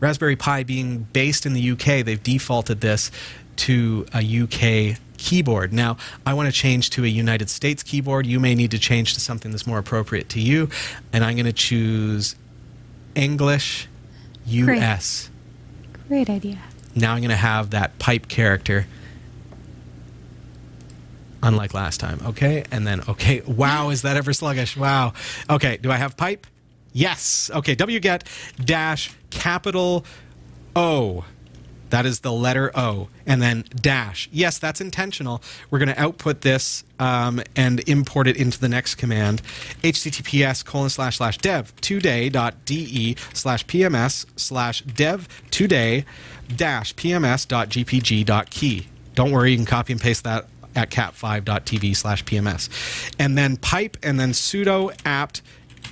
[0.00, 3.10] Raspberry Pi being based in the UK, they've defaulted this
[3.56, 5.72] to a UK keyboard.
[5.72, 8.26] Now, I want to change to a United States keyboard.
[8.26, 10.68] You may need to change to something that's more appropriate to you,
[11.12, 12.34] and I'm going to choose
[13.14, 13.86] English
[14.46, 15.30] US.
[16.08, 16.58] Great idea.
[16.94, 18.86] Now I'm going to have that pipe character.
[21.42, 22.20] Unlike last time.
[22.24, 22.64] Okay.
[22.70, 23.40] And then, okay.
[23.40, 23.90] Wow.
[23.90, 24.76] Is that ever sluggish?
[24.76, 25.14] Wow.
[25.50, 25.76] Okay.
[25.78, 26.46] Do I have pipe?
[26.92, 27.50] Yes.
[27.52, 27.74] Okay.
[27.74, 28.22] wget
[28.64, 30.04] dash capital
[30.76, 31.24] O.
[31.90, 33.08] That is the letter O.
[33.26, 34.28] And then dash.
[34.32, 35.42] Yes, that's intentional.
[35.70, 39.42] We're going to output this um, and import it into the next command.
[39.82, 46.06] HTTPS colon slash slash dev2day dot de slash PMS slash dev today
[46.56, 48.86] dash PMS dot GPG dot key.
[49.14, 52.68] Don't worry, you can copy and paste that at cat5.tv slash PMS.
[53.18, 55.42] And then pipe and then sudo apt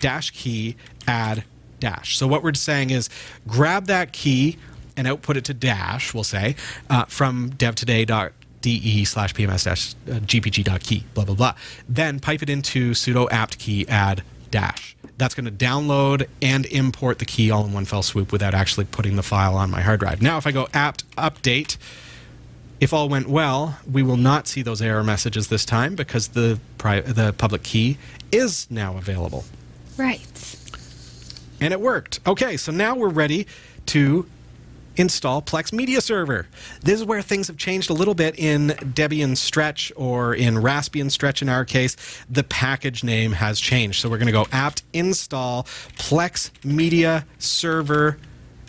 [0.01, 1.45] dash key add
[1.81, 2.17] dash.
[2.17, 3.09] So what we're saying is
[3.47, 4.59] grab that key
[4.97, 6.57] and output it to dash, we'll say,
[6.89, 11.55] uh, from dev2day.de slash pms dash uh, gpg dot key, blah, blah, blah.
[11.89, 14.97] Then pipe it into sudo apt key add dash.
[15.21, 18.87] That's going to download and import the key all in one fell swoop without actually
[18.87, 20.23] putting the file on my hard drive.
[20.23, 21.77] Now, if I go apt update,
[22.81, 26.59] if all went well, we will not see those error messages this time because the
[26.79, 27.99] pri- the public key
[28.33, 29.45] is now available.
[29.99, 30.57] Right.
[31.61, 32.21] And it worked.
[32.27, 33.47] Okay, so now we're ready
[33.87, 34.25] to
[34.97, 36.47] install Plex Media Server.
[36.83, 41.11] This is where things have changed a little bit in Debian Stretch or in Raspbian
[41.11, 41.97] Stretch in our case.
[42.29, 44.01] The package name has changed.
[44.01, 45.65] So we're going to go apt install
[45.97, 48.19] Plex Media Server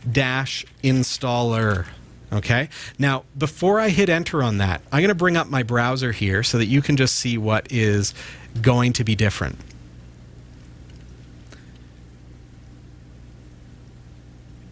[0.10, 1.88] dash installer.
[2.34, 2.70] Okay.
[2.98, 6.44] Now, before I hit enter on that, I'm going to bring up my browser here
[6.44, 8.14] so that you can just see what is
[8.62, 9.58] going to be different.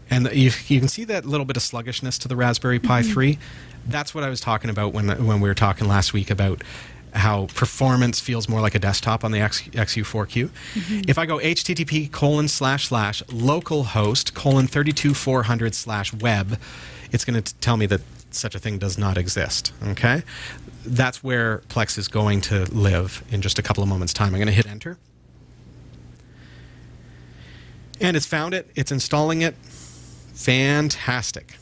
[0.10, 3.12] And you, you can see that little bit of sluggishness to the Raspberry Pi mm-hmm.
[3.12, 3.40] 3.
[3.88, 6.64] That's what I was talking about when, when we were talking last week about
[7.14, 10.50] how performance feels more like a desktop on the X, XU4Q.
[10.50, 11.02] Mm-hmm.
[11.08, 16.60] If I go http colon slash slash localhost colon 32400 slash web,
[17.12, 19.74] it's going to tell me that such a thing does not exist.
[19.88, 20.24] Okay?
[20.86, 24.34] That's where Plex is going to live in just a couple of moments' time.
[24.34, 24.98] I'm going to hit enter.
[28.00, 29.56] And it's found it, it's installing it.
[30.40, 31.58] Fantastic.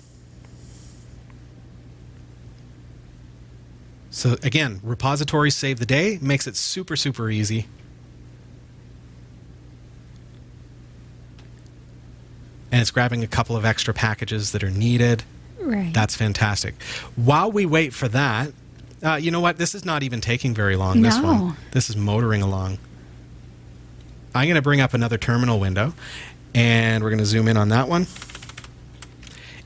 [4.11, 7.65] So again, repositories save the day, makes it super, super easy.
[12.71, 15.23] And it's grabbing a couple of extra packages that are needed.
[15.59, 15.91] Right.
[15.91, 16.79] That's fantastic.
[17.15, 18.51] While we wait for that,
[19.01, 19.57] uh, you know what?
[19.57, 21.23] This is not even taking very long, this No.
[21.33, 21.57] one.
[21.71, 22.77] This is motoring along.
[24.35, 25.95] I'm going to bring up another terminal window,
[26.53, 28.05] and we're going to zoom in on that one.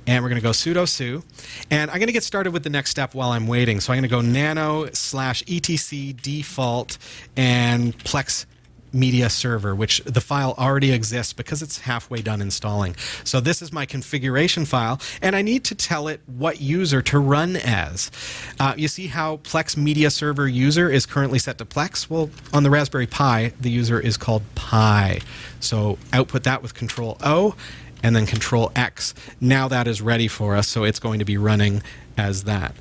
[0.08, 1.24] And we're going to go sudo su.
[1.70, 3.80] And I'm going to get started with the next step while I'm waiting.
[3.80, 6.98] So I'm going to go nano slash etc default
[7.36, 8.46] and plex
[8.94, 12.96] media server, which the file already exists because it's halfway done installing.
[13.24, 17.20] So this is my configuration file, and I need to tell it what user to
[17.20, 18.12] run as.
[18.60, 22.10] Uh, you see how Plex Media Server user is currently set to Plex?
[22.10, 25.22] Well, on the Raspberry Pi, the user is called Pi.
[25.60, 27.56] So output that with Control O
[28.04, 29.14] and then Control X.
[29.40, 31.84] Now that is ready for us, so it's going to be running
[32.18, 32.76] as that.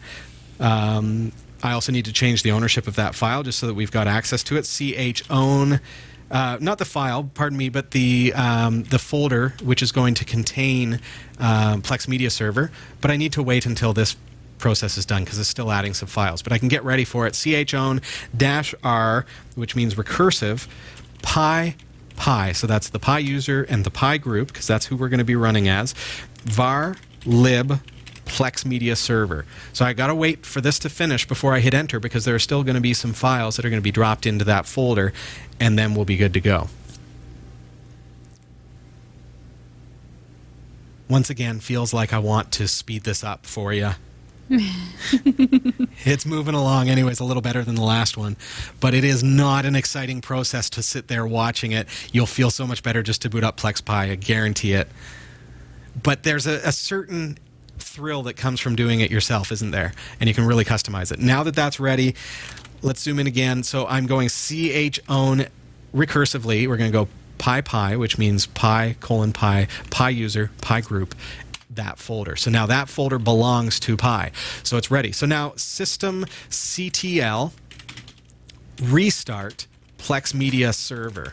[0.58, 3.90] Um, I also need to change the ownership of that file just so that we've
[3.90, 4.64] got access to it.
[4.64, 5.80] ch own,
[6.30, 10.24] uh, not the file, pardon me, but the um, the folder which is going to
[10.24, 11.00] contain
[11.38, 12.70] um, Plex Media Server.
[13.00, 14.16] But I need to wait until this
[14.58, 16.42] process is done because it's still adding some files.
[16.42, 17.34] But I can get ready for it.
[17.34, 18.00] ch own
[18.36, 20.66] dash r, which means recursive,
[21.22, 21.76] pi
[22.20, 22.52] pi.
[22.52, 25.24] So that's the pi user and the pi group because that's who we're going to
[25.24, 25.94] be running as.
[26.44, 27.80] var lib
[28.26, 29.46] Plex Media Server.
[29.72, 32.34] So I got to wait for this to finish before I hit enter because there
[32.34, 34.66] are still going to be some files that are going to be dropped into that
[34.66, 35.12] folder,
[35.58, 36.68] and then we'll be good to go.
[41.08, 43.92] Once again, feels like I want to speed this up for you.
[46.04, 48.36] it's moving along, anyways, a little better than the last one,
[48.80, 51.86] but it is not an exciting process to sit there watching it.
[52.12, 54.88] You'll feel so much better just to boot up Plex Pi, I guarantee it.
[56.02, 57.38] But there's a, a certain
[57.78, 59.92] thrill that comes from doing it yourself, isn't there?
[60.18, 61.20] And you can really customize it.
[61.20, 62.16] Now that that's ready,
[62.82, 63.62] let's zoom in again.
[63.62, 65.46] So I'm going ch own
[65.94, 66.66] recursively.
[66.66, 67.08] We're going to go
[67.38, 71.14] pi pi, which means pi colon pi, pi user, pi group,
[71.70, 72.36] that folder.
[72.36, 74.32] So now that folder belongs to pi.
[74.62, 75.12] So it's ready.
[75.12, 77.52] So now system ctl
[78.82, 79.66] restart
[79.98, 81.32] Plex Media Server.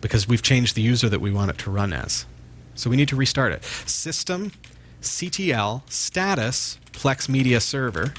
[0.00, 2.26] Because we've changed the user that we want it to run as.
[2.74, 3.64] So we need to restart it.
[3.64, 4.52] System
[5.00, 8.14] CTL status Plex Media Server.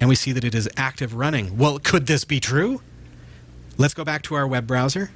[0.00, 1.56] And we see that it is active running.
[1.56, 2.82] Well, could this be true?
[3.78, 5.10] Let's go back to our web browser.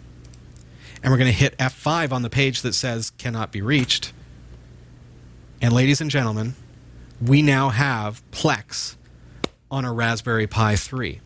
[1.02, 4.12] And we're going to hit F5 on the page that says cannot be reached.
[5.60, 6.54] And ladies and gentlemen,
[7.24, 8.96] we now have Plex
[9.70, 11.20] on a Raspberry Pi 3.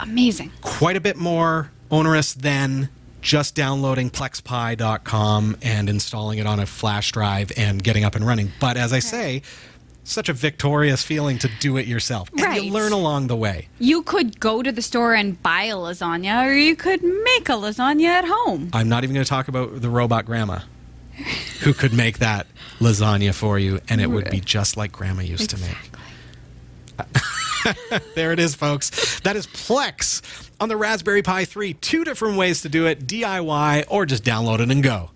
[0.00, 0.52] Amazing.
[0.60, 7.12] Quite a bit more onerous than just downloading plexpi.com and installing it on a flash
[7.12, 8.52] drive and getting up and running.
[8.60, 9.42] But as I say,
[10.08, 12.30] such a victorious feeling to do it yourself.
[12.32, 12.62] And Right.
[12.62, 13.68] you learn along the way.
[13.78, 17.52] You could go to the store and buy a lasagna, or you could make a
[17.52, 18.70] lasagna at home.
[18.72, 20.60] I'm not even going to talk about the robot grandma
[21.60, 22.46] who could make that
[22.78, 25.76] lasagna for you and it would be just like grandma used to make.
[28.14, 29.18] there it is, folks.
[29.20, 31.74] That is Plex on the Raspberry Pi 3.
[31.74, 35.10] Two different ways to do it DIY or just download it and go.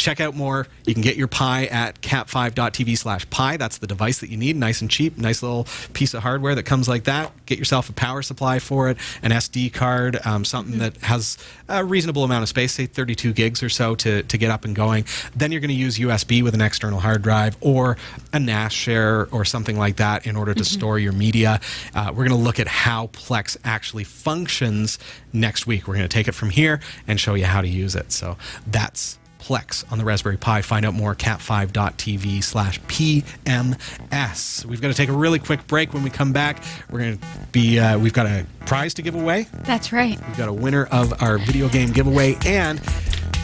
[0.00, 0.66] Check out more.
[0.86, 3.58] You can get your Pi at cat5.tv slash Pi.
[3.58, 4.56] That's the device that you need.
[4.56, 5.18] Nice and cheap.
[5.18, 7.30] Nice little piece of hardware that comes like that.
[7.44, 11.36] Get yourself a power supply for it, an SD card, um, something that has
[11.68, 14.74] a reasonable amount of space, say 32 gigs or so to, to get up and
[14.74, 15.04] going.
[15.36, 17.98] Then you're going to use USB with an external hard drive or
[18.32, 21.60] a NAS share or something like that in order to store your media.
[21.94, 24.98] Uh, we're going to look at how Plex actually functions
[25.34, 25.86] next week.
[25.86, 28.12] We're going to take it from here and show you how to use it.
[28.12, 30.62] So that's Plex on the Raspberry Pi.
[30.62, 34.64] Find out more cat5.tv slash PMS.
[34.64, 35.92] We've got to take a really quick break.
[35.94, 39.14] When we come back, we're going to be, uh, we've got a prize to give
[39.14, 39.46] away.
[39.64, 40.18] That's right.
[40.28, 42.78] We've got a winner of our video game giveaway and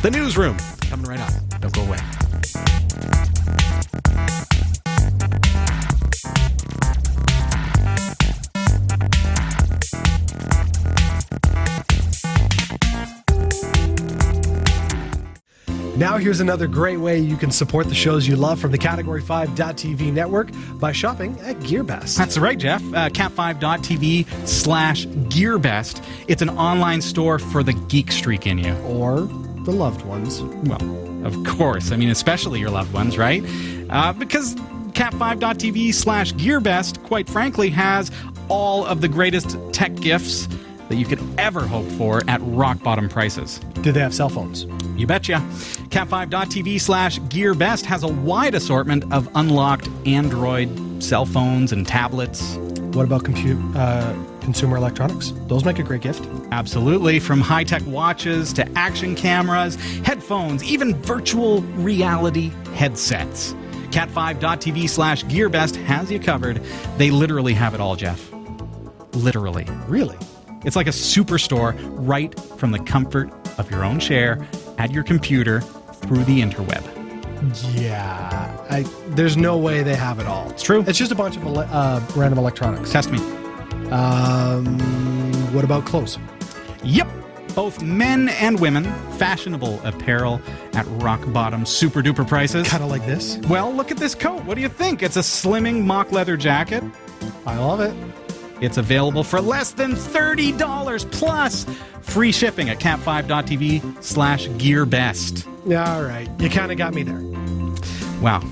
[0.02, 1.32] the newsroom coming right up.
[1.60, 1.98] Don't go away.
[15.96, 19.22] Now, here's another great way you can support the shows you love from the Category
[19.22, 22.18] 5.tv network by shopping at GearBest.
[22.18, 22.82] That's right, Jeff.
[22.92, 26.04] Uh, cat5.tv slash GearBest.
[26.28, 28.74] It's an online store for the geek streak in you.
[28.80, 29.20] Or
[29.64, 30.42] the loved ones.
[30.42, 31.90] Well, of course.
[31.90, 33.42] I mean, especially your loved ones, right?
[33.88, 34.54] Uh, because
[34.92, 38.10] cat5.tv slash GearBest, quite frankly, has
[38.48, 40.46] all of the greatest tech gifts
[40.88, 43.58] that you could ever hope for at rock bottom prices.
[43.82, 44.66] Do they have cell phones?
[44.96, 45.34] You betcha.
[45.90, 52.56] Cat5.tv slash GearBest has a wide assortment of unlocked Android cell phones and tablets.
[52.96, 55.32] What about compute, uh, consumer electronics?
[55.48, 56.26] Those make a great gift.
[56.50, 63.54] Absolutely, from high tech watches to action cameras, headphones, even virtual reality headsets.
[63.90, 66.62] Cat5.tv slash GearBest has you covered.
[66.96, 68.30] They literally have it all, Jeff.
[69.12, 69.66] Literally.
[69.88, 70.16] Really?
[70.66, 74.46] It's like a superstore right from the comfort of your own chair
[74.78, 76.84] at your computer through the interweb.
[77.80, 80.50] Yeah, I, there's no way they have it all.
[80.50, 80.84] It's true.
[80.88, 82.90] It's just a bunch of ele- uh, random electronics.
[82.90, 83.18] Test me.
[83.90, 84.78] Um,
[85.54, 86.18] what about clothes?
[86.82, 87.08] Yep.
[87.54, 88.84] Both men and women,
[89.18, 90.42] fashionable apparel
[90.74, 92.68] at rock bottom super duper prices.
[92.68, 93.38] Kind of like this.
[93.48, 94.44] Well, look at this coat.
[94.44, 95.02] What do you think?
[95.02, 96.82] It's a slimming mock leather jacket.
[97.46, 97.94] I love it.
[98.60, 101.66] It's available for less than $30 plus
[102.00, 105.46] free shipping at cat5.tv slash gearbest.
[105.66, 106.28] Yeah, all right.
[106.40, 107.20] You kind of got me there.
[108.22, 108.42] Wow.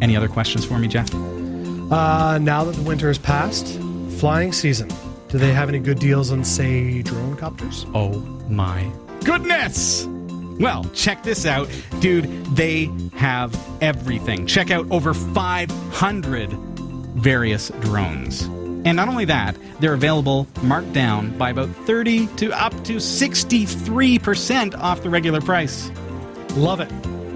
[0.00, 1.12] Any other questions for me, Jeff?
[1.14, 3.78] Uh, now that the winter has passed,
[4.18, 4.90] flying season.
[5.28, 7.84] Do they have any good deals on, say, drone copters?
[7.94, 8.18] Oh
[8.48, 8.90] my
[9.24, 10.06] goodness!
[10.58, 11.68] Well, check this out.
[12.00, 12.24] Dude,
[12.56, 14.46] they have everything.
[14.46, 18.48] Check out over 500 various drones.
[18.86, 24.78] And not only that, they're available marked down by about 30 to up to 63%
[24.78, 25.90] off the regular price.
[26.54, 26.90] Love it.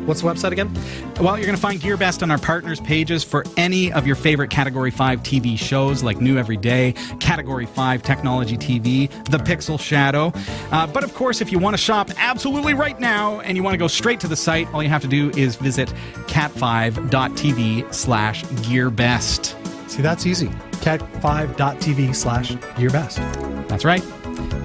[0.07, 0.72] What's the website again?
[1.20, 4.51] Well, you're going to find GearBest on our partners pages for any of your favorite
[4.51, 10.32] Category 5 TV shows like New Every Day, Category 5 Technology TV, The Pixel Shadow.
[10.70, 13.74] Uh, but of course, if you want to shop absolutely right now and you want
[13.74, 15.88] to go straight to the site, all you have to do is visit
[16.28, 19.90] cat5.tv slash GearBest.
[19.90, 20.51] See, that's easy.
[20.80, 23.68] cat5.tv slash gearbest.
[23.68, 24.02] That's right.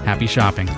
[0.05, 0.70] Happy shopping.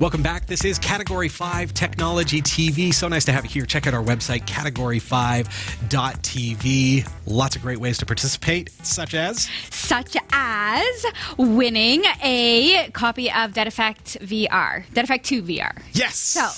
[0.00, 0.46] Welcome back.
[0.46, 2.94] This is Category 5 Technology TV.
[2.94, 3.66] So nice to have you here.
[3.66, 7.06] Check out our website, category5.tv.
[7.26, 11.04] Lots of great ways to participate, such as Such as
[11.36, 15.76] winning a copy of Dead Effect VR, Dead Effect 2 VR.
[15.92, 16.16] yes.
[16.16, 16.48] So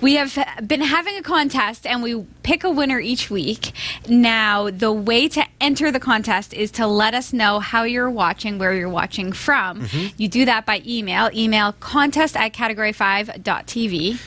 [0.00, 3.72] we have been having a contest and we pick a winner each week.
[4.08, 8.58] Now, the way to enter the contest is to let us know how you're watching,
[8.58, 9.82] where you're watching from.
[9.82, 10.14] Mm-hmm.
[10.16, 11.30] You do that by email.
[11.34, 14.20] Email contest at category5.tv.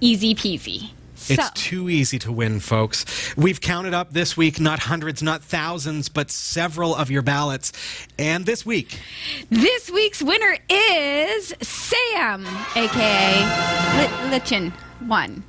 [0.00, 0.90] Easy peasy.
[1.30, 3.04] It's so, too easy to win, folks.
[3.36, 7.72] We've counted up this week not hundreds, not thousands, but several of your ballots.
[8.18, 9.00] And this week,
[9.50, 12.46] this week's winner is Sam,
[12.76, 13.40] aka
[13.98, 15.44] Li- Lichen One.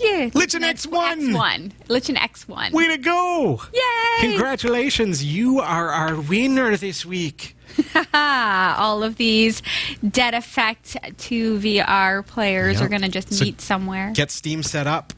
[0.00, 1.30] Yeah, Lichen X1.
[1.30, 1.70] X1.
[1.88, 2.72] Lichen X1.
[2.72, 3.62] way to go!
[3.72, 4.28] Yay!
[4.30, 7.56] Congratulations, you are our winner this week.
[8.14, 9.62] All of these
[10.08, 12.82] Dead Effect 2 VR players Yep.
[12.84, 14.10] are going to just So meet somewhere.
[14.14, 15.12] Get Steam set up,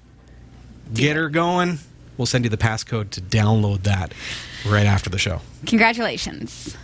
[0.92, 1.78] get her going.
[2.18, 4.12] We'll send you the passcode to download that
[4.66, 5.40] right after the show.
[5.66, 6.76] Congratulations.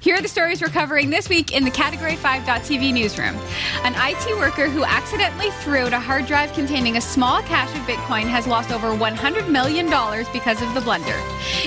[0.00, 3.36] Here are the stories we're covering this week in the Category 5.tv newsroom.
[3.84, 7.82] An IT worker who accidentally threw out a hard drive containing a small cache of
[7.82, 9.84] Bitcoin has lost over $100 million
[10.32, 11.20] because of the blunder.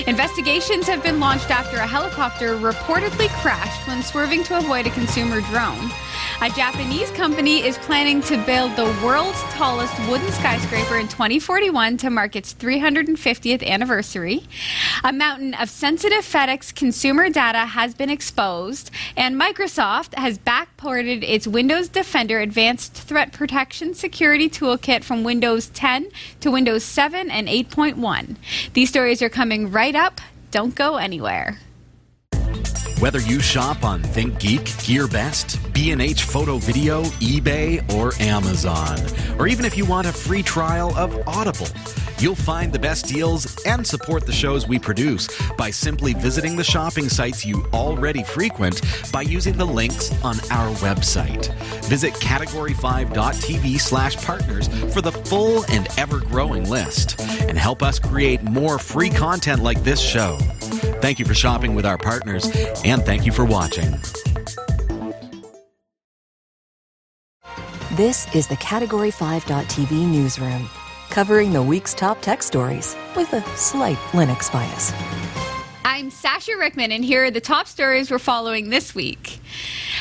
[0.08, 5.40] Investigations have been launched after a helicopter reportedly crashed when swerving to avoid a consumer
[5.42, 5.92] drone.
[6.40, 12.10] A Japanese company is planning to build the world's tallest wooden skyscraper in 2041 to
[12.10, 14.42] mark its 350th anniversary.
[15.04, 21.46] A mountain of sensitive FedEx consumer data has been exposed, and Microsoft has backported its
[21.46, 26.08] Windows Defender Advanced Threat Protection Security Toolkit from Windows 10
[26.40, 28.36] to Windows 7 and 8.1.
[28.72, 30.22] These stories are coming right up.
[30.50, 31.58] Don't go anywhere.
[32.98, 38.98] Whether you shop on ThinkGeek, GearBest, B&H Photo Video, eBay, or Amazon,
[39.38, 41.66] or even if you want a free trial of Audible,
[42.20, 46.64] you'll find the best deals and support the shows we produce by simply visiting the
[46.64, 48.80] shopping sites you already frequent
[49.12, 51.52] by using the links on our website.
[51.84, 58.78] Visit category5.tv slash partners for the full and ever-growing list and help us create more
[58.78, 60.38] free content like this show.
[61.00, 62.50] Thank you for shopping with our partners,
[62.84, 63.94] and thank you for watching.
[67.92, 70.68] This is the Category 5.tv newsroom,
[71.14, 74.92] covering the week's top tech stories with a slight Linux bias.
[75.84, 79.38] I'm Sasha Rickman, and here are the top stories we're following this week.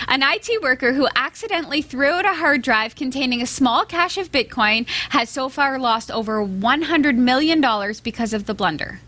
[0.07, 4.31] An IT worker who accidentally threw out a hard drive containing a small cache of
[4.31, 7.61] Bitcoin has so far lost over $100 million
[8.03, 8.99] because of the blunder.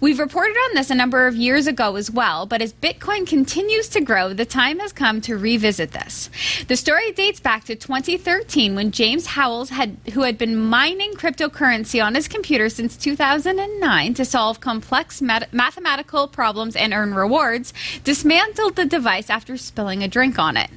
[0.00, 3.88] We've reported on this a number of years ago as well, but as Bitcoin continues
[3.88, 6.30] to grow, the time has come to revisit this.
[6.68, 12.04] The story dates back to 2013 when James Howells, had, who had been mining cryptocurrency
[12.04, 17.72] on his computer since 2009 to solve complex mat- mathematical problems and earn rewards,
[18.04, 20.70] dismantled the device after spilling a drink on it.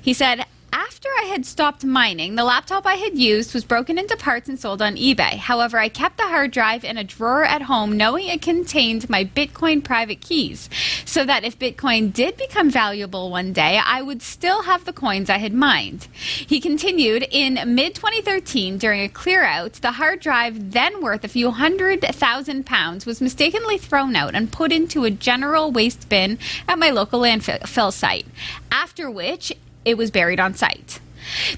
[0.00, 4.16] He said, After I had stopped mining, the laptop I had used was broken into
[4.16, 5.36] parts and sold on eBay.
[5.36, 9.24] However, I kept the hard drive in a drawer at home knowing it contained my
[9.24, 10.70] Bitcoin private keys,
[11.04, 15.28] so that if Bitcoin did become valuable one day, I would still have the coins
[15.28, 16.04] I had mined.
[16.12, 21.28] He continued in mid 2013 during a clear out, the hard drive, then worth a
[21.28, 26.38] few hundred thousand pounds, was mistakenly thrown out and put into a general waste bin
[26.68, 28.26] at my local landfill site.
[28.70, 29.52] After which,
[29.84, 31.00] it was buried on site.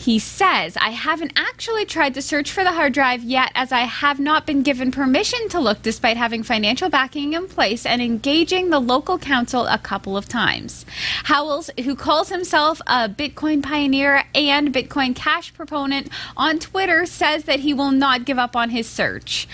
[0.05, 3.85] He says, I haven't actually tried to search for the hard drive yet, as I
[3.85, 8.69] have not been given permission to look despite having financial backing in place and engaging
[8.69, 10.85] the local council a couple of times.
[11.23, 17.61] Howells, who calls himself a Bitcoin pioneer and Bitcoin Cash proponent on Twitter, says that
[17.61, 19.49] he will not give up on his search.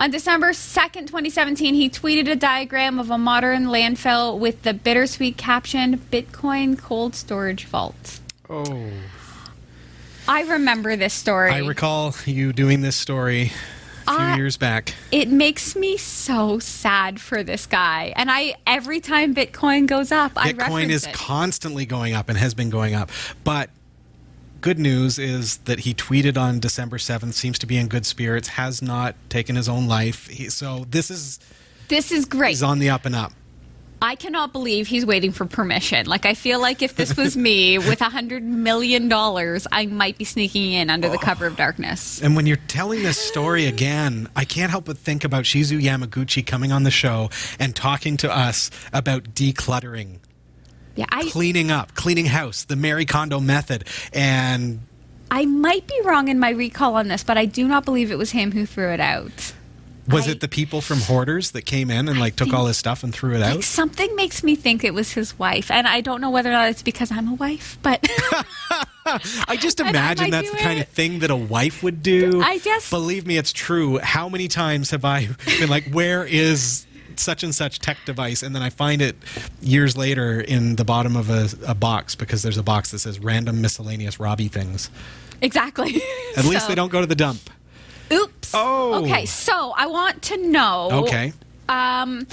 [0.00, 5.36] On December 2nd, 2017, he tweeted a diagram of a modern landfill with the bittersweet
[5.36, 8.18] caption Bitcoin Cold Storage Vault.
[8.50, 8.90] Oh.
[10.28, 11.50] I remember this story.
[11.50, 13.52] I recall you doing this story
[14.06, 14.94] a few Uh, years back.
[15.10, 18.12] it makes me so sad for this guy.
[18.16, 21.12] And I every time Bitcoin goes up, I Bitcoin is it.
[21.14, 23.10] constantly going up and has been going up.
[23.44, 23.70] But
[24.60, 28.48] good news is that he tweeted on December 7th, seems to be in good spirits,
[28.48, 30.28] has not taken his own life.
[30.28, 31.40] He, so this is
[31.88, 32.50] this is great.
[32.50, 33.32] he's on the up and up.
[34.02, 36.06] I cannot believe he's waiting for permission.
[36.06, 40.18] Like I feel like if this was me with a hundred million dollars, I might
[40.18, 41.20] be sneaking in under the oh.
[41.20, 42.20] cover of darkness.
[42.20, 46.44] And when you're telling this story again, I can't help but think about Shizu Yamaguchi
[46.44, 47.30] coming on the show
[47.60, 50.18] and talking to us about decluttering,
[50.96, 53.86] Yeah, I cleaning up, cleaning house, the Marie Kondo method.
[54.12, 54.80] And
[55.30, 58.18] I might be wrong in my recall on this, but I do not believe it
[58.18, 59.54] was him who threw it out.
[60.08, 62.66] Was I- it the people from Hoarders that came in and like took think- all
[62.66, 63.64] his stuff and threw it Like out?
[63.64, 66.68] something makes me think it was his wife, and I don't know whether or not
[66.70, 68.06] it's because I'm a wife, but
[69.06, 72.40] I just And I imagine that's the kind of thing that a wife would do.
[72.42, 73.98] I just- believe me, it's true.
[73.98, 75.28] How many times have I
[75.58, 76.86] been like, "Where is
[77.16, 79.16] such and such tech device?" And then I find it
[79.60, 83.18] years later in the bottom of a, a box because there's a box that says
[83.18, 84.88] "random miscellaneous Robbie things."
[85.40, 86.00] exactly.
[86.36, 87.40] At least they don't go to the dump.
[88.12, 88.41] Oops.
[88.54, 89.02] Oh.
[89.04, 90.88] Okay, so I want to know.
[91.04, 91.32] Okay.
[91.68, 92.26] Um,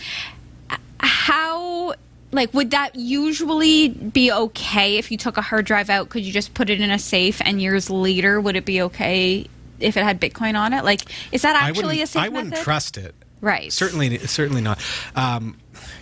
[0.99, 1.93] how
[2.31, 6.09] like would that usually be okay if you took a hard drive out?
[6.09, 9.47] Could you just put it in a safe, and years later, would it be okay
[9.79, 10.83] if it had Bitcoin on it?
[10.83, 11.01] Like,
[11.31, 12.63] is that actually a safe I wouldn't method?
[12.63, 13.15] trust it.
[13.41, 13.71] Right.
[13.71, 14.83] Certainly, certainly not.
[15.15, 15.57] Um,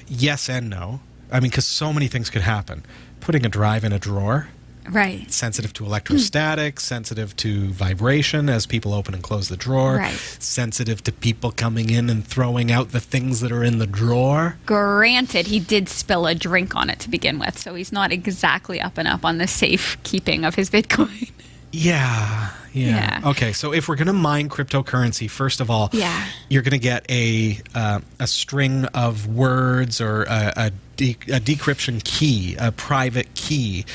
[0.08, 1.00] yes and no.
[1.32, 2.84] I mean, because so many things could happen.
[3.20, 4.48] Putting a drive in a drawer.
[4.90, 5.32] Right.
[5.32, 10.14] sensitive to electrostatic, sensitive to vibration as people open and close the drawer, Right.
[10.40, 14.58] sensitive to people coming in and throwing out the things that are in the drawer.
[14.66, 18.80] Granted, he did spill a drink on it to begin with, so he's not exactly
[18.82, 21.32] up and up on the safe keeping of his Bitcoin.
[21.70, 23.20] Yeah, yeah.
[23.22, 23.30] Yeah.
[23.32, 26.26] Okay, so if we're going to mine cryptocurrency, first of all, Yeah.
[26.50, 31.42] you're going to get a uh, a string of words or a, a, de- a
[31.42, 33.86] decryption key, a private key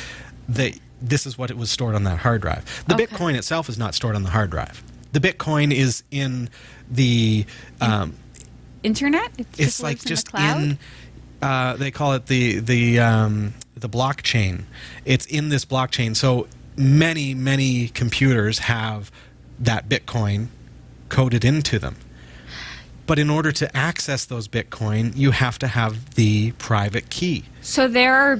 [0.48, 2.84] that this is what it was stored on that hard drive.
[2.86, 3.06] The Okay.
[3.06, 4.82] Bitcoin itself is not stored on the hard drive.
[5.12, 6.48] The Bitcoin is in
[6.90, 7.44] the
[7.80, 8.14] um,
[8.82, 9.32] Internet?
[9.38, 10.62] It it's like lives in the just cloud?
[10.62, 10.78] in
[11.42, 14.62] uh, they call it the the um, the blockchain
[15.04, 19.10] it's in this blockchain so many many computers have
[19.58, 20.46] that bitcoin
[21.08, 21.96] coded into them
[23.06, 27.88] but in order to access those bitcoin you have to have the private key So
[27.88, 28.38] there are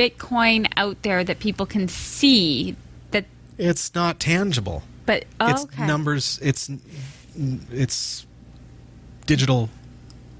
[0.00, 2.74] Bitcoin out there that people can see
[3.10, 3.24] that,
[3.58, 5.86] it's not tangible but oh, it's okay.
[5.86, 6.70] numbers it's
[7.72, 8.26] it's
[9.26, 9.68] digital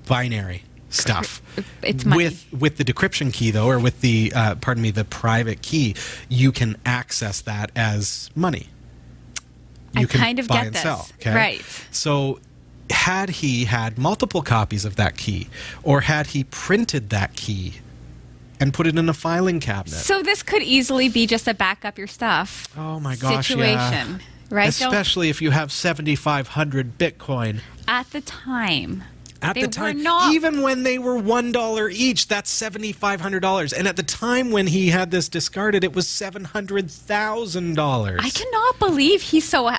[0.06, 1.40] binary stuff
[1.82, 2.24] It's money.
[2.24, 5.94] with with the decryption key though or with the uh, pardon me the private key
[6.28, 8.68] you can access that as money
[9.94, 10.82] I you can kind of buy get and this.
[10.82, 11.64] sell okay Right.
[11.92, 12.40] so
[12.90, 15.48] had he had multiple copies of that key
[15.84, 17.74] or had he printed that key
[18.60, 21.84] and put it in a filing cabinet So this could easily be just a back
[21.84, 22.68] up your stuff.
[22.78, 24.18] oh my gosh situation, yeah
[24.50, 24.76] right?
[24.78, 29.04] Don't- especially if you have 7500 bitcoin at the time.
[29.42, 33.40] At the time, not- even when they were one dollar each, that's seventy five hundred
[33.40, 33.72] dollars.
[33.72, 38.20] And at the time when he had this discarded, it was seven hundred thousand dollars.
[38.22, 39.78] I cannot believe he's so uh,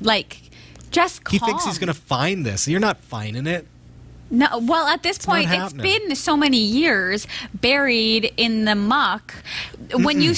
[0.00, 0.50] like
[0.90, 1.32] just calm.
[1.32, 2.66] He thinks he's going to find this.
[2.66, 3.68] You're not finding it.
[4.30, 9.34] No, well, at this not point, it's been so many years buried in the muck.
[9.94, 10.34] When you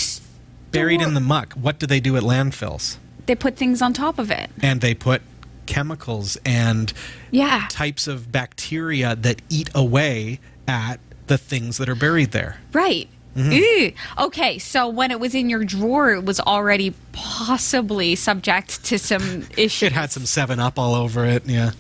[0.73, 1.55] Buried in the muck.
[1.55, 2.99] What do they do at landfills?
[3.27, 4.51] they put things on top of it.
[4.63, 5.21] And they put
[5.67, 6.93] chemicals and
[7.33, 12.59] Yeah, types of bacteria that eat away at the things that are buried there.
[12.73, 13.09] right.
[13.37, 14.23] Mm-hmm.
[14.25, 19.47] Okay, so when it was in your drawer, it was already possibly subject to some
[19.59, 19.83] issues.
[19.89, 21.45] It had some 7 Up all over it.
[21.45, 21.73] Yeah.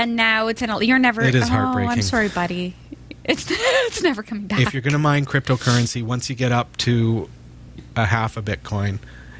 [0.00, 0.82] And now it's in a.
[0.82, 1.22] You're never.
[1.22, 2.74] It is Oh, I'm sorry, buddy.
[3.24, 4.60] It's it's never coming back.
[4.60, 7.28] If you're going to mine cryptocurrency, once you get up to
[7.96, 8.98] a half a Bitcoin,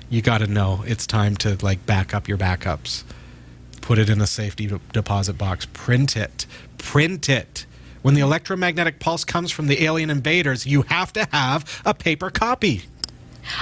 [0.08, 3.04] you got to know it's time to like back up your backups.
[3.80, 5.66] Put it in a safety deposit box.
[5.72, 6.46] Print it.
[6.78, 7.66] Print it.
[8.02, 12.30] When the electromagnetic pulse comes from the alien invaders, you have to have a paper
[12.30, 12.84] copy.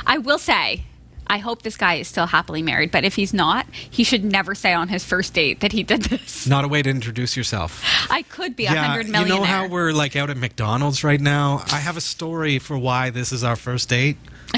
[0.07, 0.85] I will say,
[1.31, 4.53] I hope this guy is still happily married, but if he's not, he should never
[4.57, 6.45] say on his first date that he did this.
[6.45, 7.85] Not a way to introduce yourself.
[8.11, 11.21] I could be a yeah, hundred you know how we're like out at McDonald's right
[11.21, 11.63] now?
[11.71, 14.17] I have a story for why this is our first date.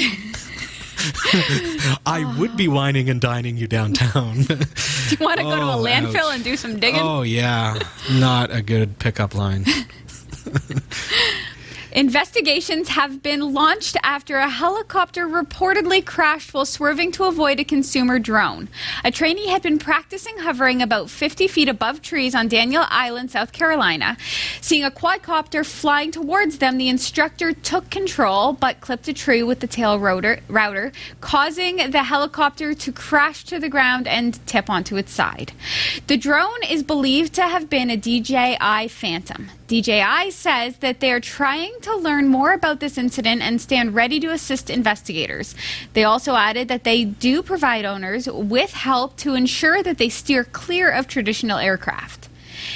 [2.07, 4.43] I would be wining and dining you downtown.
[4.43, 6.37] Do you want to go to a Oh, landfill ouch.
[6.37, 7.01] and do some digging?
[7.03, 7.79] oh yeah,
[8.13, 9.67] not a good pickup line.
[11.95, 18.19] Investigations have been launched after a helicopter reportedly crashed while swerving to avoid a consumer
[18.19, 18.71] drone.
[19.05, 23.53] A trainee had been practicing hovering about 50 feet above trees on Daniel Island, South
[23.53, 24.17] Carolina.
[24.63, 29.61] Seeing a quadcopter flying towards them, the instructor took control but clipped a tree with
[29.61, 34.97] the tail rotor, router, causing the helicopter to crash to the ground and tip onto
[34.97, 35.53] its side.
[36.07, 39.51] The drone is believed to have been a DJI Phantom.
[39.73, 44.21] DJI says that they are trying to learn more about this incident and stand ready
[44.21, 45.55] to assist investigators.
[45.95, 50.45] They also added that they do provide owners with help to ensure that they steer
[50.45, 52.29] clear of traditional aircraft.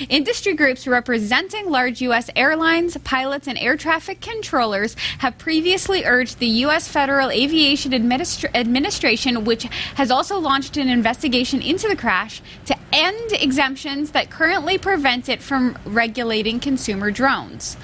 [0.09, 2.31] Industry groups representing large U.S.
[2.37, 6.89] airlines, pilots, and air traffic controllers have previously urged the U.S.
[6.89, 9.65] Federal Aviation Administra- Administration, which
[9.95, 15.43] has also launched an investigation into the crash, to end exemptions that currently prevent it
[15.43, 17.77] from regulating consumer drones.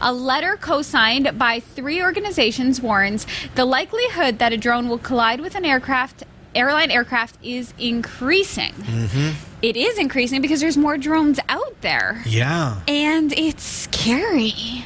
[0.00, 5.40] A letter co signed by three organizations warns the likelihood that a drone will collide
[5.40, 6.24] with an aircraft
[6.56, 8.72] airline aircraft is increasing.
[8.72, 9.30] Mm-hmm.
[9.62, 12.22] It is increasing because there's more drones out there.
[12.26, 14.84] Yeah, And it's scary.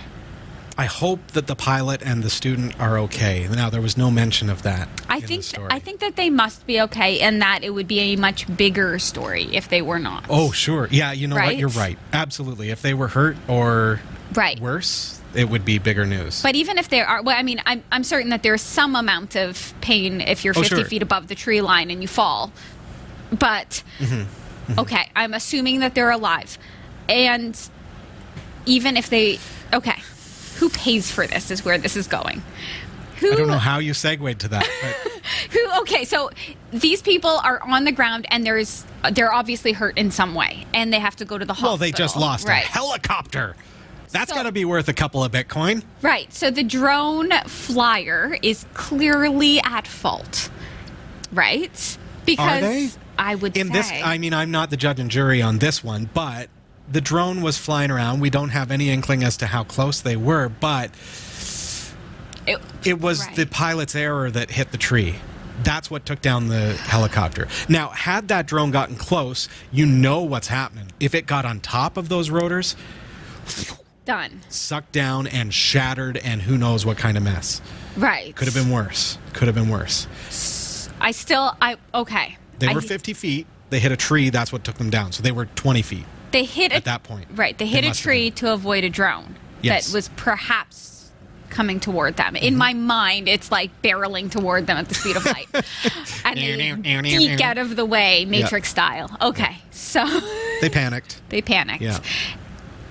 [0.79, 3.47] I hope that the pilot and the student are okay.
[3.49, 4.89] Now there was no mention of that.
[5.11, 5.45] I think.
[5.71, 8.99] I think that they must be okay and that it would be a much bigger
[8.99, 10.25] story if they were not.
[10.31, 10.89] Oh, sure.
[10.91, 11.59] Yeah, you know what?
[11.59, 11.99] You're right.
[12.14, 12.71] Absolutely.
[12.71, 14.01] If they were hurt or
[14.35, 14.59] Right.
[14.59, 16.43] worse, it would be bigger news.
[16.43, 19.37] But even if there are, well, I mean, I'm, I'm certain that there's some amount
[19.37, 20.85] of pain if you're Oh, 50 sure.
[20.85, 22.53] feet above the tree line and you fall.
[23.31, 24.78] But, Mm-hmm.
[24.81, 26.59] okay, I'm assuming that they're alive.
[27.09, 27.59] And
[28.66, 29.39] even if they,
[29.72, 30.01] okay,
[30.59, 32.43] who pays for this is where this is going.
[33.18, 34.66] Who, I don't know how you segued to that.
[35.53, 36.31] Who, okay, so
[36.72, 40.91] these people are on the ground and there's, they're obviously hurt in some way and
[40.93, 41.70] they have to go to the hospital.
[41.72, 42.64] well, they just lost right.
[42.64, 43.57] a helicopter.
[44.13, 45.83] That's So- got to be worth a couple of Bitcoin.
[46.03, 46.33] Right.
[46.33, 50.51] So the drone flyer is clearly at fault.
[51.33, 51.99] Right?
[52.27, 52.91] Because they?
[53.19, 55.85] I would In say this, I mean, I'm not the judge and jury on this
[55.85, 56.49] one, but
[56.91, 58.21] the drone was flying around.
[58.21, 60.91] We don't have any inkling as to how close they were, but
[62.47, 63.37] it, it was Right.
[63.37, 65.17] the pilot's error that hit the tree.
[65.63, 67.47] That's what took down the helicopter.
[67.69, 70.91] Now, had that drone gotten close, you know what's happening.
[70.99, 72.75] If it got on top of those rotors,
[74.05, 74.40] done.
[74.48, 77.61] sucked down and shattered, and who knows what kind of mess.
[77.96, 78.34] Right.
[78.36, 79.18] Could have been worse.
[79.34, 80.07] Could have been worse.
[81.01, 82.36] I still I okay.
[82.59, 83.46] They I- were 50 feet.
[83.70, 84.30] They hit a tree.
[84.30, 85.12] That's what took them down.
[85.12, 86.05] So they were 20 feet.
[86.32, 87.26] They hit a, at that point.
[87.34, 87.57] Right.
[87.57, 89.86] They They hit a tree to avoid a drone Yes.
[89.88, 91.11] that was perhaps
[91.51, 92.36] coming toward them.
[92.36, 92.59] In Mm-hmm.
[92.59, 95.48] my mind, it's like barreling toward them at the speed of light.
[96.24, 99.16] and they geek out of the way, Matrix style.
[99.20, 99.59] Okay.
[99.70, 100.05] So
[100.61, 101.20] They panicked.
[101.28, 101.82] they panicked.
[101.82, 102.01] Yeah.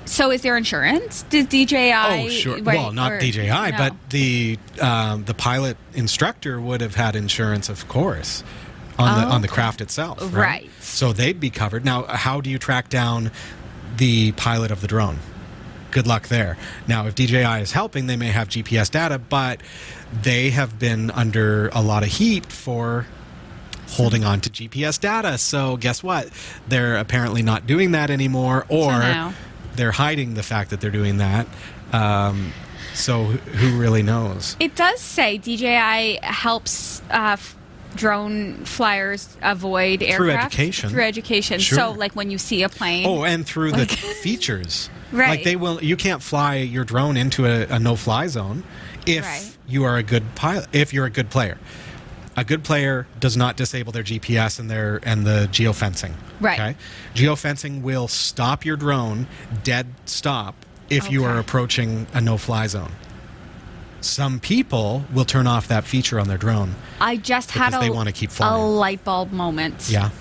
[0.10, 1.22] So is there insurance?
[1.30, 1.94] Does DJI?
[1.94, 2.56] Oh, sure.
[2.64, 3.72] right, well, not or- DJI, no.
[3.78, 8.44] but the um, the pilot instructor would have had insurance, of course,
[8.98, 10.20] on the on the craft itself.
[10.20, 10.34] Right?
[10.34, 10.70] Right.
[10.82, 11.86] So they'd be covered.
[11.86, 13.30] Now, how do you track down
[13.98, 15.20] the pilot of the drone?
[15.92, 16.58] Good luck there.
[16.88, 19.62] Now, if DJI is helping, they may have GPS data, but
[20.24, 23.06] they have been under a lot of heat for
[23.90, 25.38] holding on to GPS data.
[25.38, 26.30] So guess what?
[26.68, 29.34] They're apparently not doing that anymore, or now-
[29.80, 31.48] they're hiding the fact that they're doing that.
[31.94, 32.54] Um,
[32.94, 34.56] so who really knows?
[34.60, 37.56] It does say DJI helps uh, f-
[37.96, 40.90] drone flyers avoid aircraft Through education.
[40.90, 41.60] Through education.
[41.60, 41.78] Sure.
[41.78, 43.06] So, like when you see a plane.
[43.08, 43.86] Oh, and through the
[44.24, 44.90] features.
[45.12, 45.30] Right.
[45.30, 48.64] Like they will you can't fly your drone into a, a no fly zone
[49.08, 49.58] if Right.
[49.68, 51.58] you are a good pilot if you're a good player.
[52.40, 56.14] A good player does not disable their GPS and their and the geofencing.
[56.40, 56.58] Right.
[56.58, 56.76] Okay.
[57.14, 59.28] Geofencing will stop your drone
[59.66, 60.56] dead stop
[60.90, 62.94] if you are approaching a no fly zone.
[64.00, 66.76] Some people will turn off that feature on their drone.
[67.02, 68.54] I just had a, they wanna keep flying.
[68.54, 69.90] a light bulb moment.
[69.90, 70.12] Yeah.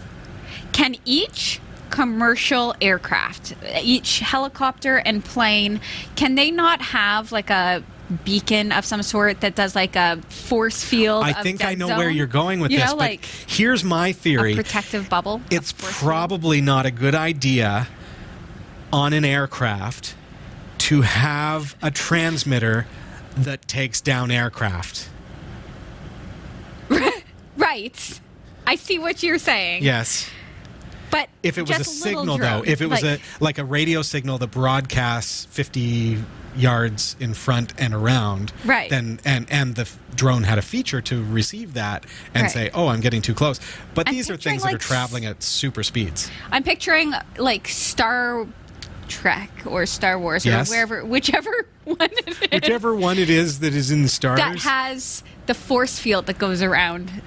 [0.73, 1.61] Can each
[1.91, 5.81] commercial aircraft, each helicopter and plane,
[6.17, 7.85] can they not have like a
[8.25, 11.25] beacon of some sort that does like a force field?
[11.25, 11.99] I think I know zone?
[11.99, 14.55] where you're going with you this, Know, like here's my a theory.
[14.55, 15.41] protective bubble.
[15.51, 16.11] it's force field?
[16.11, 17.87] probably not a good idea
[18.93, 20.15] on an aircraft
[20.79, 22.87] to have a transmitter
[23.37, 25.11] that takes down aircraft.
[27.57, 28.21] right.
[28.67, 29.83] I see what you're saying.
[29.83, 30.29] Yes.
[31.11, 34.03] But If it was a signal though, if it was like- a like a radio
[34.03, 36.19] signal that broadcasts 50
[36.59, 38.91] yards in front and around, Right.
[38.91, 42.05] then and and the drone had a feature to receive that
[42.35, 42.51] and Right.
[42.53, 43.61] say, "Oh, I'm getting too close."
[43.95, 46.31] But I'm these are things that are traveling at super speeds.
[46.51, 48.47] I'm picturing like Star
[49.09, 50.69] Trek or Star Wars Yes.
[50.69, 54.39] or wherever, whichever one it is Whichever one it is that is in the stars.
[54.39, 57.23] that has the force field that goes around.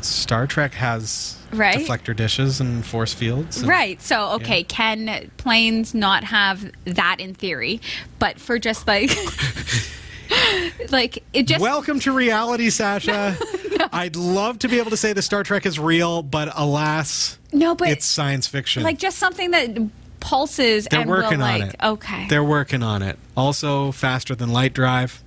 [0.00, 1.78] Star Trek has Right.
[1.78, 3.58] deflector dishes and force fields.
[3.58, 4.00] and- Right.
[4.02, 7.80] So, okay, can planes not have that in theory,
[8.18, 9.10] but for just like.
[10.90, 13.36] like it just Welcome to reality, Sasha.
[13.92, 17.74] I'd love to be able to say the Star Trek is real, but alas, no,
[17.74, 18.82] but it's science fiction.
[18.82, 19.78] like just something that
[20.20, 21.76] pulses They're and working on it.
[21.82, 22.26] okay.
[22.28, 23.18] They're working on it.
[23.36, 25.22] Also, faster than light drive.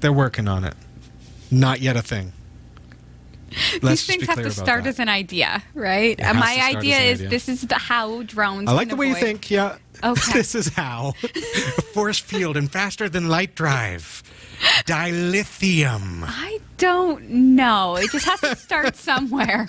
[0.00, 0.74] They're working on it.
[1.50, 2.32] Not yet a thing.
[3.82, 4.90] These things have to start that.
[4.90, 6.18] as an idea, right?
[6.18, 7.28] My to start as idea is idea.
[7.30, 8.68] this is the how drones.
[8.68, 9.50] I like the way you think.
[9.50, 9.76] Yeah.
[10.04, 10.32] Okay.
[10.32, 11.12] this is how.
[11.22, 11.28] a
[11.94, 14.24] force field and faster than light drive.
[14.84, 16.24] Dilithium.
[16.26, 17.94] I don't know.
[17.96, 19.66] It just has to start somewhere.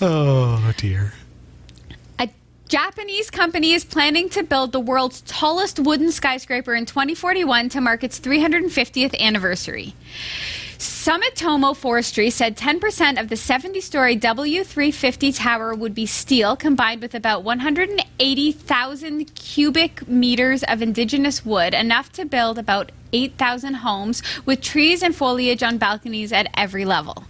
[0.00, 1.12] Oh dear.
[2.18, 2.30] A
[2.68, 8.02] Japanese company is planning to build the world's tallest wooden skyscraper in 2041 to mark
[8.02, 9.94] its 350th anniversary.
[11.04, 17.14] Sumitomo Forestry said 10% of the 70 story W350 tower would be steel, combined with
[17.14, 25.02] about 180,000 cubic meters of indigenous wood, enough to build about 8,000 homes with trees
[25.02, 27.24] and foliage on balconies at every level.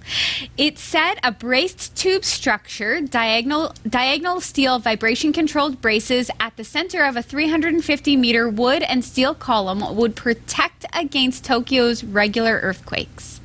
[0.57, 7.05] It said a braced tube structure, diagonal, diagonal steel vibration controlled braces at the center
[7.05, 13.41] of a 350 meter wood and steel column would protect against Tokyo's regular earthquakes.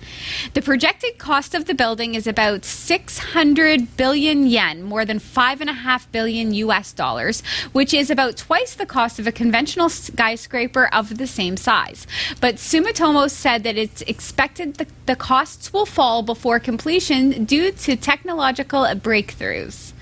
[0.54, 6.54] The projected cost of the building is about 600 billion yen, more than 5.5 billion
[6.54, 11.58] US dollars, which is about twice the cost of a conventional skyscraper of the same
[11.58, 12.08] size.
[12.42, 17.96] But Sumitomo said that it's expected the, the costs will fall before completion due to
[17.96, 19.94] technological breakthroughs.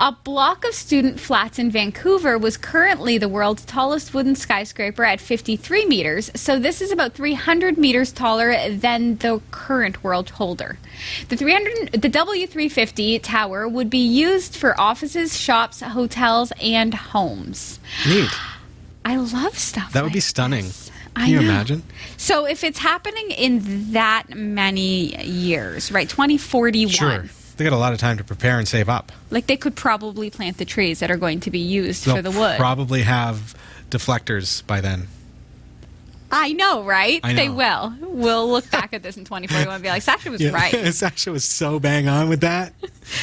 [0.00, 5.20] A block of student flats in Vancouver was currently the world's tallest wooden skyscraper at
[5.20, 10.78] 53 meters, so this is about 300 meters taller than the current world holder.
[11.28, 17.80] The 300 the W350 tower would be used for offices, shops, hotels, and homes.
[18.06, 18.30] Neat.
[19.04, 19.92] I love stuff.
[19.94, 20.66] That would be stunning.
[20.66, 20.92] this.
[21.16, 21.82] Can you imagine?
[22.16, 26.08] So if it's happening in that many years, right?
[26.08, 26.92] 2041.
[26.92, 27.24] Sure.
[27.58, 29.12] They got a lot of time to prepare and save up.
[29.30, 32.22] Like they could probably plant the trees that are going to be used They'll for
[32.22, 32.56] the wood.
[32.56, 33.54] probably have
[33.90, 35.08] deflectors by then.
[36.30, 37.20] I know, right?
[37.24, 37.94] I They will.
[38.00, 40.72] We'll look back at this in 2041 and be like, Sasha was right.
[40.94, 42.72] Sasha was so bang on with that.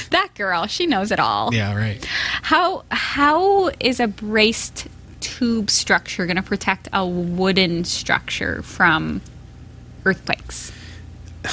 [0.10, 1.54] That girl, she knows it all.
[1.54, 2.04] Yeah, right.
[2.42, 4.88] How how is a braced
[5.20, 9.22] tube structure going to protect a wooden structure from
[10.04, 10.72] earthquakes?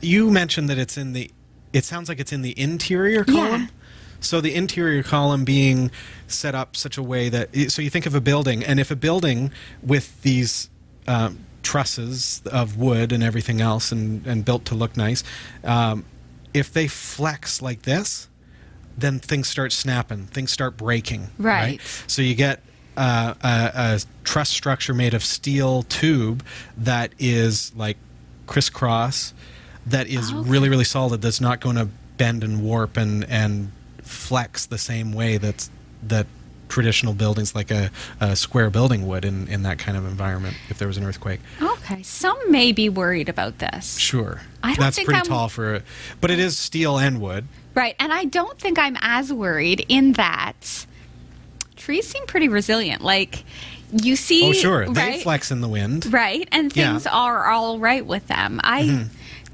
[0.00, 1.30] You mentioned that it's in the.
[1.74, 3.62] It sounds like it's in the interior column.
[3.62, 3.66] Yeah.
[4.20, 5.90] So the interior column being
[6.28, 8.96] set up such a way that so you think of a building, and if a
[8.96, 9.50] building
[9.82, 10.70] with these
[11.06, 15.22] um, trusses of wood and everything else, and, and built to look nice,
[15.64, 16.04] um,
[16.54, 18.28] if they flex like this,
[18.96, 21.28] then things start snapping, things start breaking.
[21.36, 21.80] Right.
[22.06, 22.62] So you get
[22.96, 26.44] uh, a, a truss structure made of steel tube
[26.78, 27.96] that is like
[28.46, 29.34] crisscross
[29.86, 30.50] that is ah, Okay.
[30.50, 31.22] really really solid.
[31.22, 33.70] That's not going to bend and warp and and
[34.02, 35.70] flex the same way that's
[36.02, 36.26] that
[36.68, 40.78] traditional buildings like a, a square building would in, in that kind of environment if
[40.78, 41.38] there was an earthquake.
[41.62, 43.96] Okay, some may be worried about this.
[43.96, 44.40] Sure.
[44.62, 45.82] I don't That's think pretty I'm- tall for it.
[46.20, 47.46] But it is steel and wood.
[47.74, 50.86] Right, and I don't think I'm as worried in that
[51.76, 53.02] trees seem pretty resilient.
[53.02, 53.44] Like
[53.92, 54.86] you see, Oh, sure.
[54.86, 55.22] They right?
[55.22, 56.12] flex in the wind.
[56.12, 56.92] right, and Yeah.
[56.92, 58.60] things are all right with them.
[58.64, 59.02] I mm-hmm.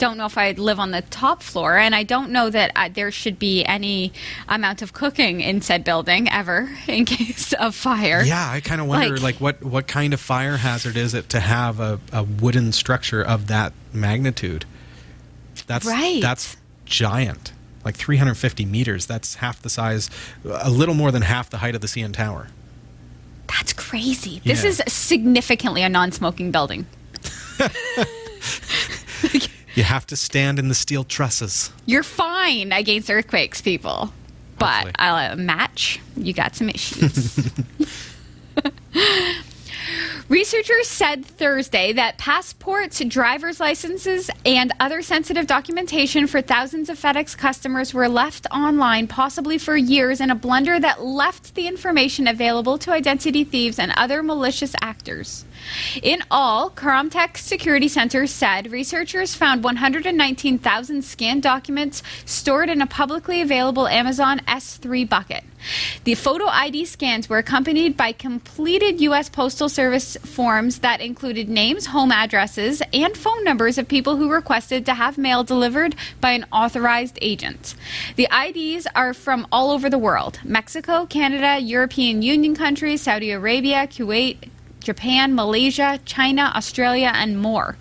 [0.01, 2.89] Don't know if I'd live on the top floor, and I don't know that uh,
[2.93, 4.13] there should be any
[4.49, 8.23] amount of cooking in said building ever in case of fire.
[8.23, 11.29] Yeah, I kind of wonder, Like- like, what, what kind of fire hazard is it
[11.29, 14.65] to have a, a wooden structure of that magnitude?
[15.69, 16.21] That's Right.
[16.21, 17.53] That's giant,
[17.85, 19.07] like 350 meters.
[19.07, 20.11] That's half the size,
[20.45, 22.49] a little more than half the height of the CN Tower.
[23.47, 24.41] That's crazy.
[24.45, 24.71] This Yeah.
[24.71, 26.87] is significantly a non-smoking building.
[29.75, 31.73] You have to stand in the steel trusses.
[31.87, 34.13] You're fine against earthquakes, people.
[34.59, 34.91] But.
[34.99, 36.01] I'll uh, match.
[36.17, 37.51] You got some issues.
[40.29, 47.37] Researchers said Thursday that passports, driver's licenses, and other sensitive documentation for thousands of FedEx
[47.37, 52.79] customers were left online, possibly for years, in a blunder that left the information available
[52.79, 55.45] to identity thieves and other malicious actors.
[56.03, 63.41] In all, Kromtech Security Center said researchers found 119,000 scanned documents stored in a publicly
[63.41, 65.45] available Amazon S3 bucket.
[66.05, 69.29] The photo ID scans were accompanied by completed U.S.
[69.29, 74.87] Postal Service forms that included names, home addresses, and phone numbers of people who requested
[74.87, 77.75] to have mail delivered by an authorized agent.
[78.17, 83.87] The IDs are from all over the world Mexico, Canada, European Union countries, Saudi Arabia,
[83.87, 84.49] Kuwait,
[84.81, 87.77] Japan, Malaysia, China, Australia, and more.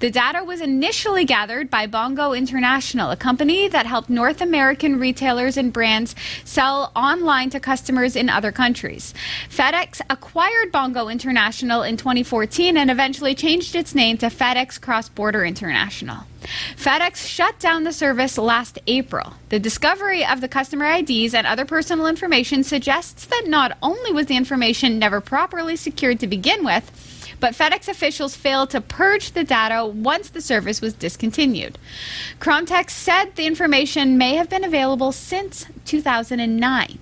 [0.00, 5.56] The data was initially gathered by Bongo International, a company that helped North American retailers
[5.56, 9.14] and brands sell online to customers in other countries.
[9.48, 15.44] FedEx acquired Bongo International in 2014 and eventually changed its name to FedEx Cross Border
[15.44, 16.24] International.
[16.76, 19.34] FedEx shut down the service last April.
[19.50, 24.26] The discovery of the customer IDs and other personal information suggests that not only was
[24.26, 26.90] the information never properly secured to begin with,
[27.40, 31.78] but FedEx officials failed to purge the data once the service was discontinued.
[32.38, 36.98] Kromtech said the information may have been available since 2009.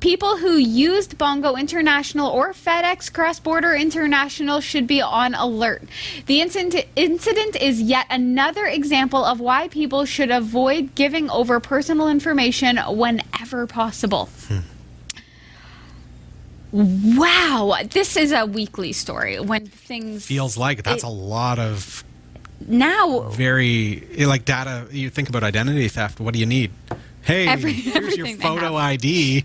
[0.00, 5.82] People who used Bongo International or FedEx Cross Border International should be on alert.
[6.26, 12.08] The incident, incident is yet another example of why people should avoid giving over personal
[12.08, 14.26] information whenever possible.
[14.48, 14.58] Hmm.
[16.74, 22.02] Wow, this is a weekly story when things Feels like that's it- a lot of
[22.66, 24.86] now very eh, like data.
[24.90, 26.18] You think about identity theft.
[26.18, 26.72] What do you need?
[27.22, 28.74] Hey, Every- here's your photo.
[28.76, 29.44] ID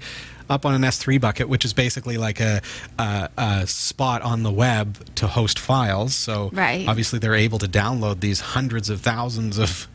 [0.49, 2.61] up on an S3 bucket, which is basically like a,
[2.97, 6.15] a, a spot on the web to host files.
[6.15, 6.87] So Right.
[6.87, 9.87] obviously they're able to download these hundreds of thousands of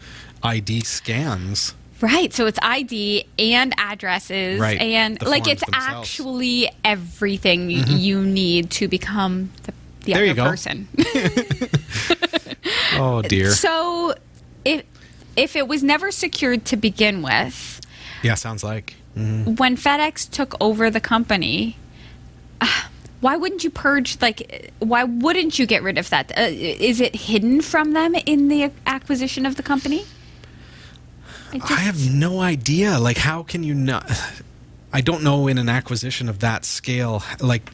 [0.45, 1.75] ID scans.
[2.05, 5.87] Right, so it's ID and addresses Right, and the like it's themselves.
[6.01, 9.73] actually everything you need to become the,
[10.05, 10.87] the There other person.
[12.97, 13.51] Oh dear.
[13.53, 14.15] so
[14.67, 14.85] if
[15.37, 17.81] if it was never secured to begin with,
[18.23, 18.97] yeah, sounds like.
[19.15, 21.77] when FedEx took over the company,
[22.61, 22.83] uh,
[23.21, 26.37] why wouldn't you purge like why wouldn't you get rid of that?
[26.39, 30.05] Uh, is it hidden from them in the acquisition of the company?
[31.63, 32.99] I I have no idea.
[32.99, 34.11] Like, how can you not?
[34.93, 37.23] I don't know in an acquisition of that scale.
[37.41, 37.71] Like,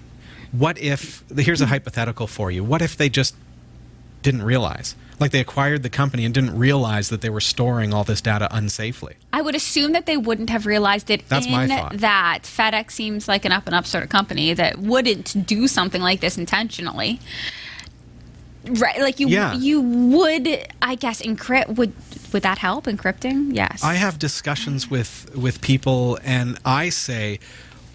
[0.52, 1.22] what if?
[1.36, 2.64] Here's a hypothetical for you.
[2.64, 3.34] What if they just
[4.22, 4.94] didn't realize?
[5.18, 8.48] Like, they acquired the company and didn't realize that they were storing all this data
[8.50, 9.14] unsafely.
[9.34, 11.98] I would assume that they wouldn't have realized it That's in my thought.
[11.98, 16.00] that FedEx seems like an up and up sort of company that wouldn't do something
[16.00, 17.20] like this intentionally.
[18.66, 19.54] Right, like you Yeah.
[19.54, 20.46] you would
[20.82, 21.92] I guess encrypt would
[22.32, 23.54] would that help encrypting?
[23.54, 23.82] Yes.
[23.82, 27.40] I have discussions with with people, and I say,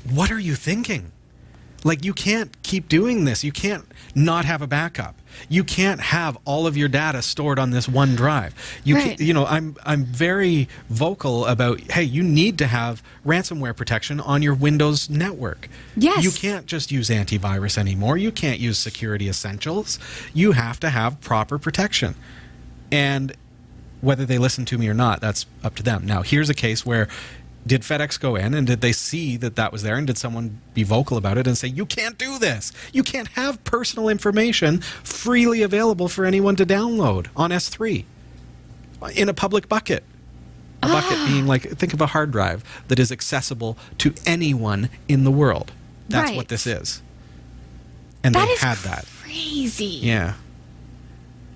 [0.10, 1.12] "What are you thinking?
[1.86, 3.44] Like, you can't keep doing this.
[3.44, 5.16] You can't not have a backup.
[5.50, 8.56] You can't have all of your data stored on this one drive.
[8.84, 9.18] You Right.
[9.18, 14.20] can, you know, I'm I'm very vocal about, hey, you need to have ransomware protection
[14.20, 15.70] on your Windows network.
[15.96, 16.24] Yes.
[16.24, 18.18] You can't just use antivirus anymore.
[18.18, 20.00] You can't use security essentials.
[20.34, 22.16] You have to have proper protection.
[22.92, 23.34] And
[24.02, 26.06] whether they listen to me or not, that's up to them.
[26.06, 27.08] Now, here's a case where
[27.68, 30.62] did FedEx go in and did they see that that was there and did someone
[30.74, 32.72] be vocal about it and say, you can't do this?
[32.94, 38.06] You can't have personal information freely available for anyone to download on S3?
[39.14, 40.04] in a public bucket.
[40.82, 41.26] A bucket ah.
[41.30, 45.72] being like, think of a hard drive that is accessible to anyone in the world.
[46.10, 46.38] That's Right.
[46.38, 47.02] what this is.
[48.24, 49.06] And That they had that.
[49.22, 49.86] crazy.
[49.86, 50.34] Yeah.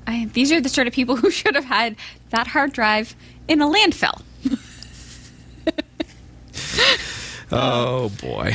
[0.06, 1.96] I, these are the sort of people who should have had
[2.30, 3.16] that hard drive
[3.48, 4.22] in a landfill.
[7.52, 8.54] Oh boy.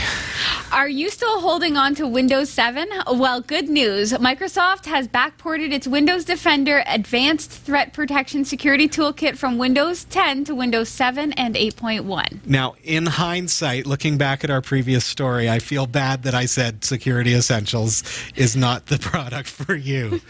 [0.71, 2.89] Are you still holding on to Windows 7?
[3.13, 4.13] Well, good news.
[4.13, 10.55] Microsoft has backported its Windows Defender Advanced Threat Protection Security Toolkit from Windows 10 to
[10.55, 12.47] Windows 7 and 8.1.
[12.47, 16.85] Now, in hindsight, looking back at our previous story, I feel bad that I said
[16.85, 18.05] Security Essentials
[18.37, 20.21] is not the product for you.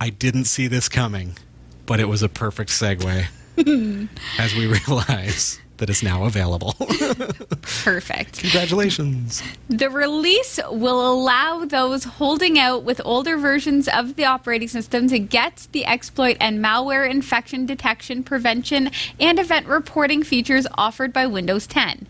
[0.00, 1.36] I didn't see this coming,
[1.86, 3.26] but it was a perfect segue
[4.38, 6.74] as we realize that it's now available.
[7.62, 8.38] Perfect.
[8.38, 9.42] Congratulations.
[9.68, 15.18] The release will allow those holding out with older versions of the operating system to
[15.18, 21.66] get the exploit and malware infection detection, prevention, and event reporting features offered by Windows
[21.66, 22.06] 10.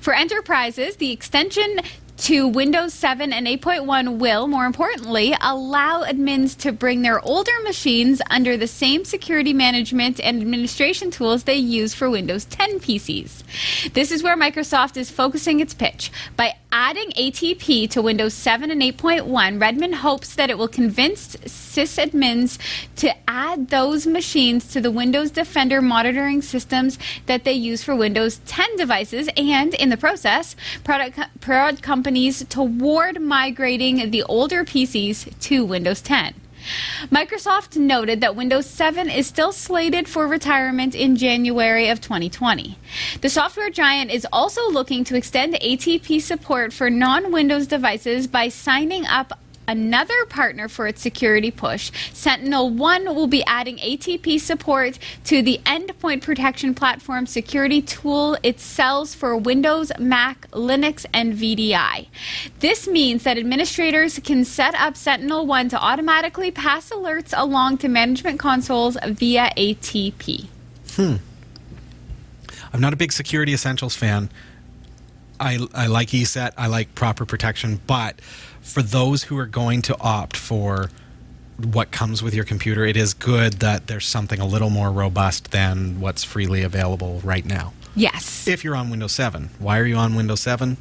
[0.00, 1.80] For enterprises, the extension
[2.16, 8.22] to Windows 7 and 8.1 will, more importantly, allow admins to bring their older machines
[8.30, 13.92] under the same security management and administration tools they use for Windows 10 PCs.
[13.92, 16.10] This is where Microsoft is focusing its pitch.
[16.36, 22.58] By adding ATP to Windows 7 and 8.1, Redmond hopes that it will convince sysadmins
[22.96, 28.40] to add those machines to the Windows Defender monitoring systems that they use for Windows
[28.46, 35.64] 10 devices and, in the process, product, prod companies toward migrating the older PCs to
[35.64, 36.34] Windows 10.
[37.10, 42.78] Microsoft noted that Windows 7 is still slated for retirement in January of 2020.
[43.20, 48.48] The software giant is also looking to extend ATP support for non Windows devices by
[48.48, 51.90] signing up another partner for its security push.
[52.12, 58.60] Sentinel One will be adding ATP support to the endpoint protection platform security tool it
[58.60, 62.08] sells for Windows, Mac, Linux, and VDI.
[62.60, 67.88] This means that administrators can set up Sentinel One to automatically pass alerts along to
[67.88, 70.48] management consoles via ATP.
[70.90, 71.16] Hmm.
[72.72, 74.30] I'm not a big Security Essentials fan.
[75.44, 78.20] I, I like ESET, I like proper protection, but
[78.62, 80.90] for those who are going to opt for
[81.62, 85.50] what comes with your computer, it is good that there's something a little more robust
[85.50, 87.74] than what's freely available right now.
[87.94, 88.48] Yes.
[88.48, 90.78] If you're on Windows 7, why are you on Windows 7?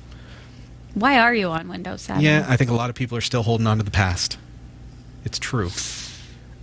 [0.96, 2.24] Why are you on Windows 7?
[2.24, 4.38] Yeah, I think a lot of people are still holding on to the past.
[5.26, 5.72] It's true.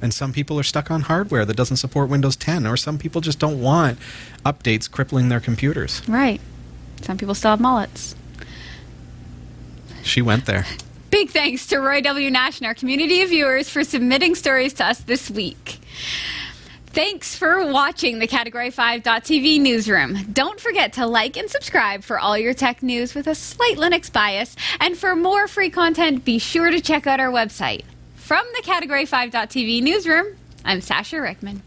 [0.02, 3.20] And some people are stuck on hardware that doesn't support Windows 10, or some people
[3.20, 3.98] just don't want
[4.46, 6.00] updates crippling their computers.
[6.08, 6.40] Right.
[7.02, 8.14] Some people still have mullets.
[10.02, 10.66] She went there.
[11.10, 12.30] Big thanks to Roy W.
[12.30, 15.80] Nash and our community of viewers for submitting stories to us this week.
[16.86, 20.18] Thanks for watching the Category 5.tv newsroom.
[20.32, 24.12] Don't forget to like and subscribe for all your tech news with a slight Linux
[24.12, 24.56] bias.
[24.80, 27.82] And for more free content, be sure to check out our website.
[28.16, 31.62] From the Category 5.tv newsroom, I'm Sasha Rickman.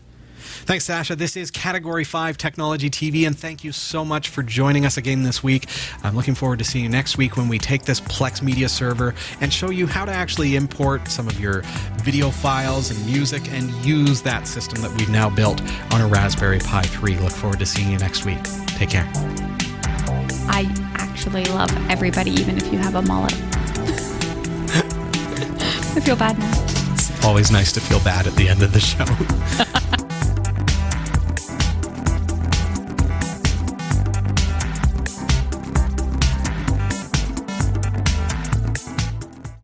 [0.66, 1.18] Thanks, Sasha.
[1.18, 5.22] This is Category 5 Technology TV, and thank you so much for joining us again
[5.22, 5.66] this week.
[6.04, 9.14] I'm looking forward to seeing you next week when we take this Plex Media server
[9.42, 11.64] and show you how to actually import some of your
[11.98, 15.62] video files and music and use that system that we've now built
[15.94, 17.18] on a Raspberry Pi 3.
[17.18, 18.42] Look forward to seeing you next week.
[18.68, 19.12] Take care.
[20.48, 23.34] I actually love everybody, even if you have a mullet.
[25.96, 27.28] I feel bad now.
[27.28, 29.04] Always nice to feel bad at the end of the show.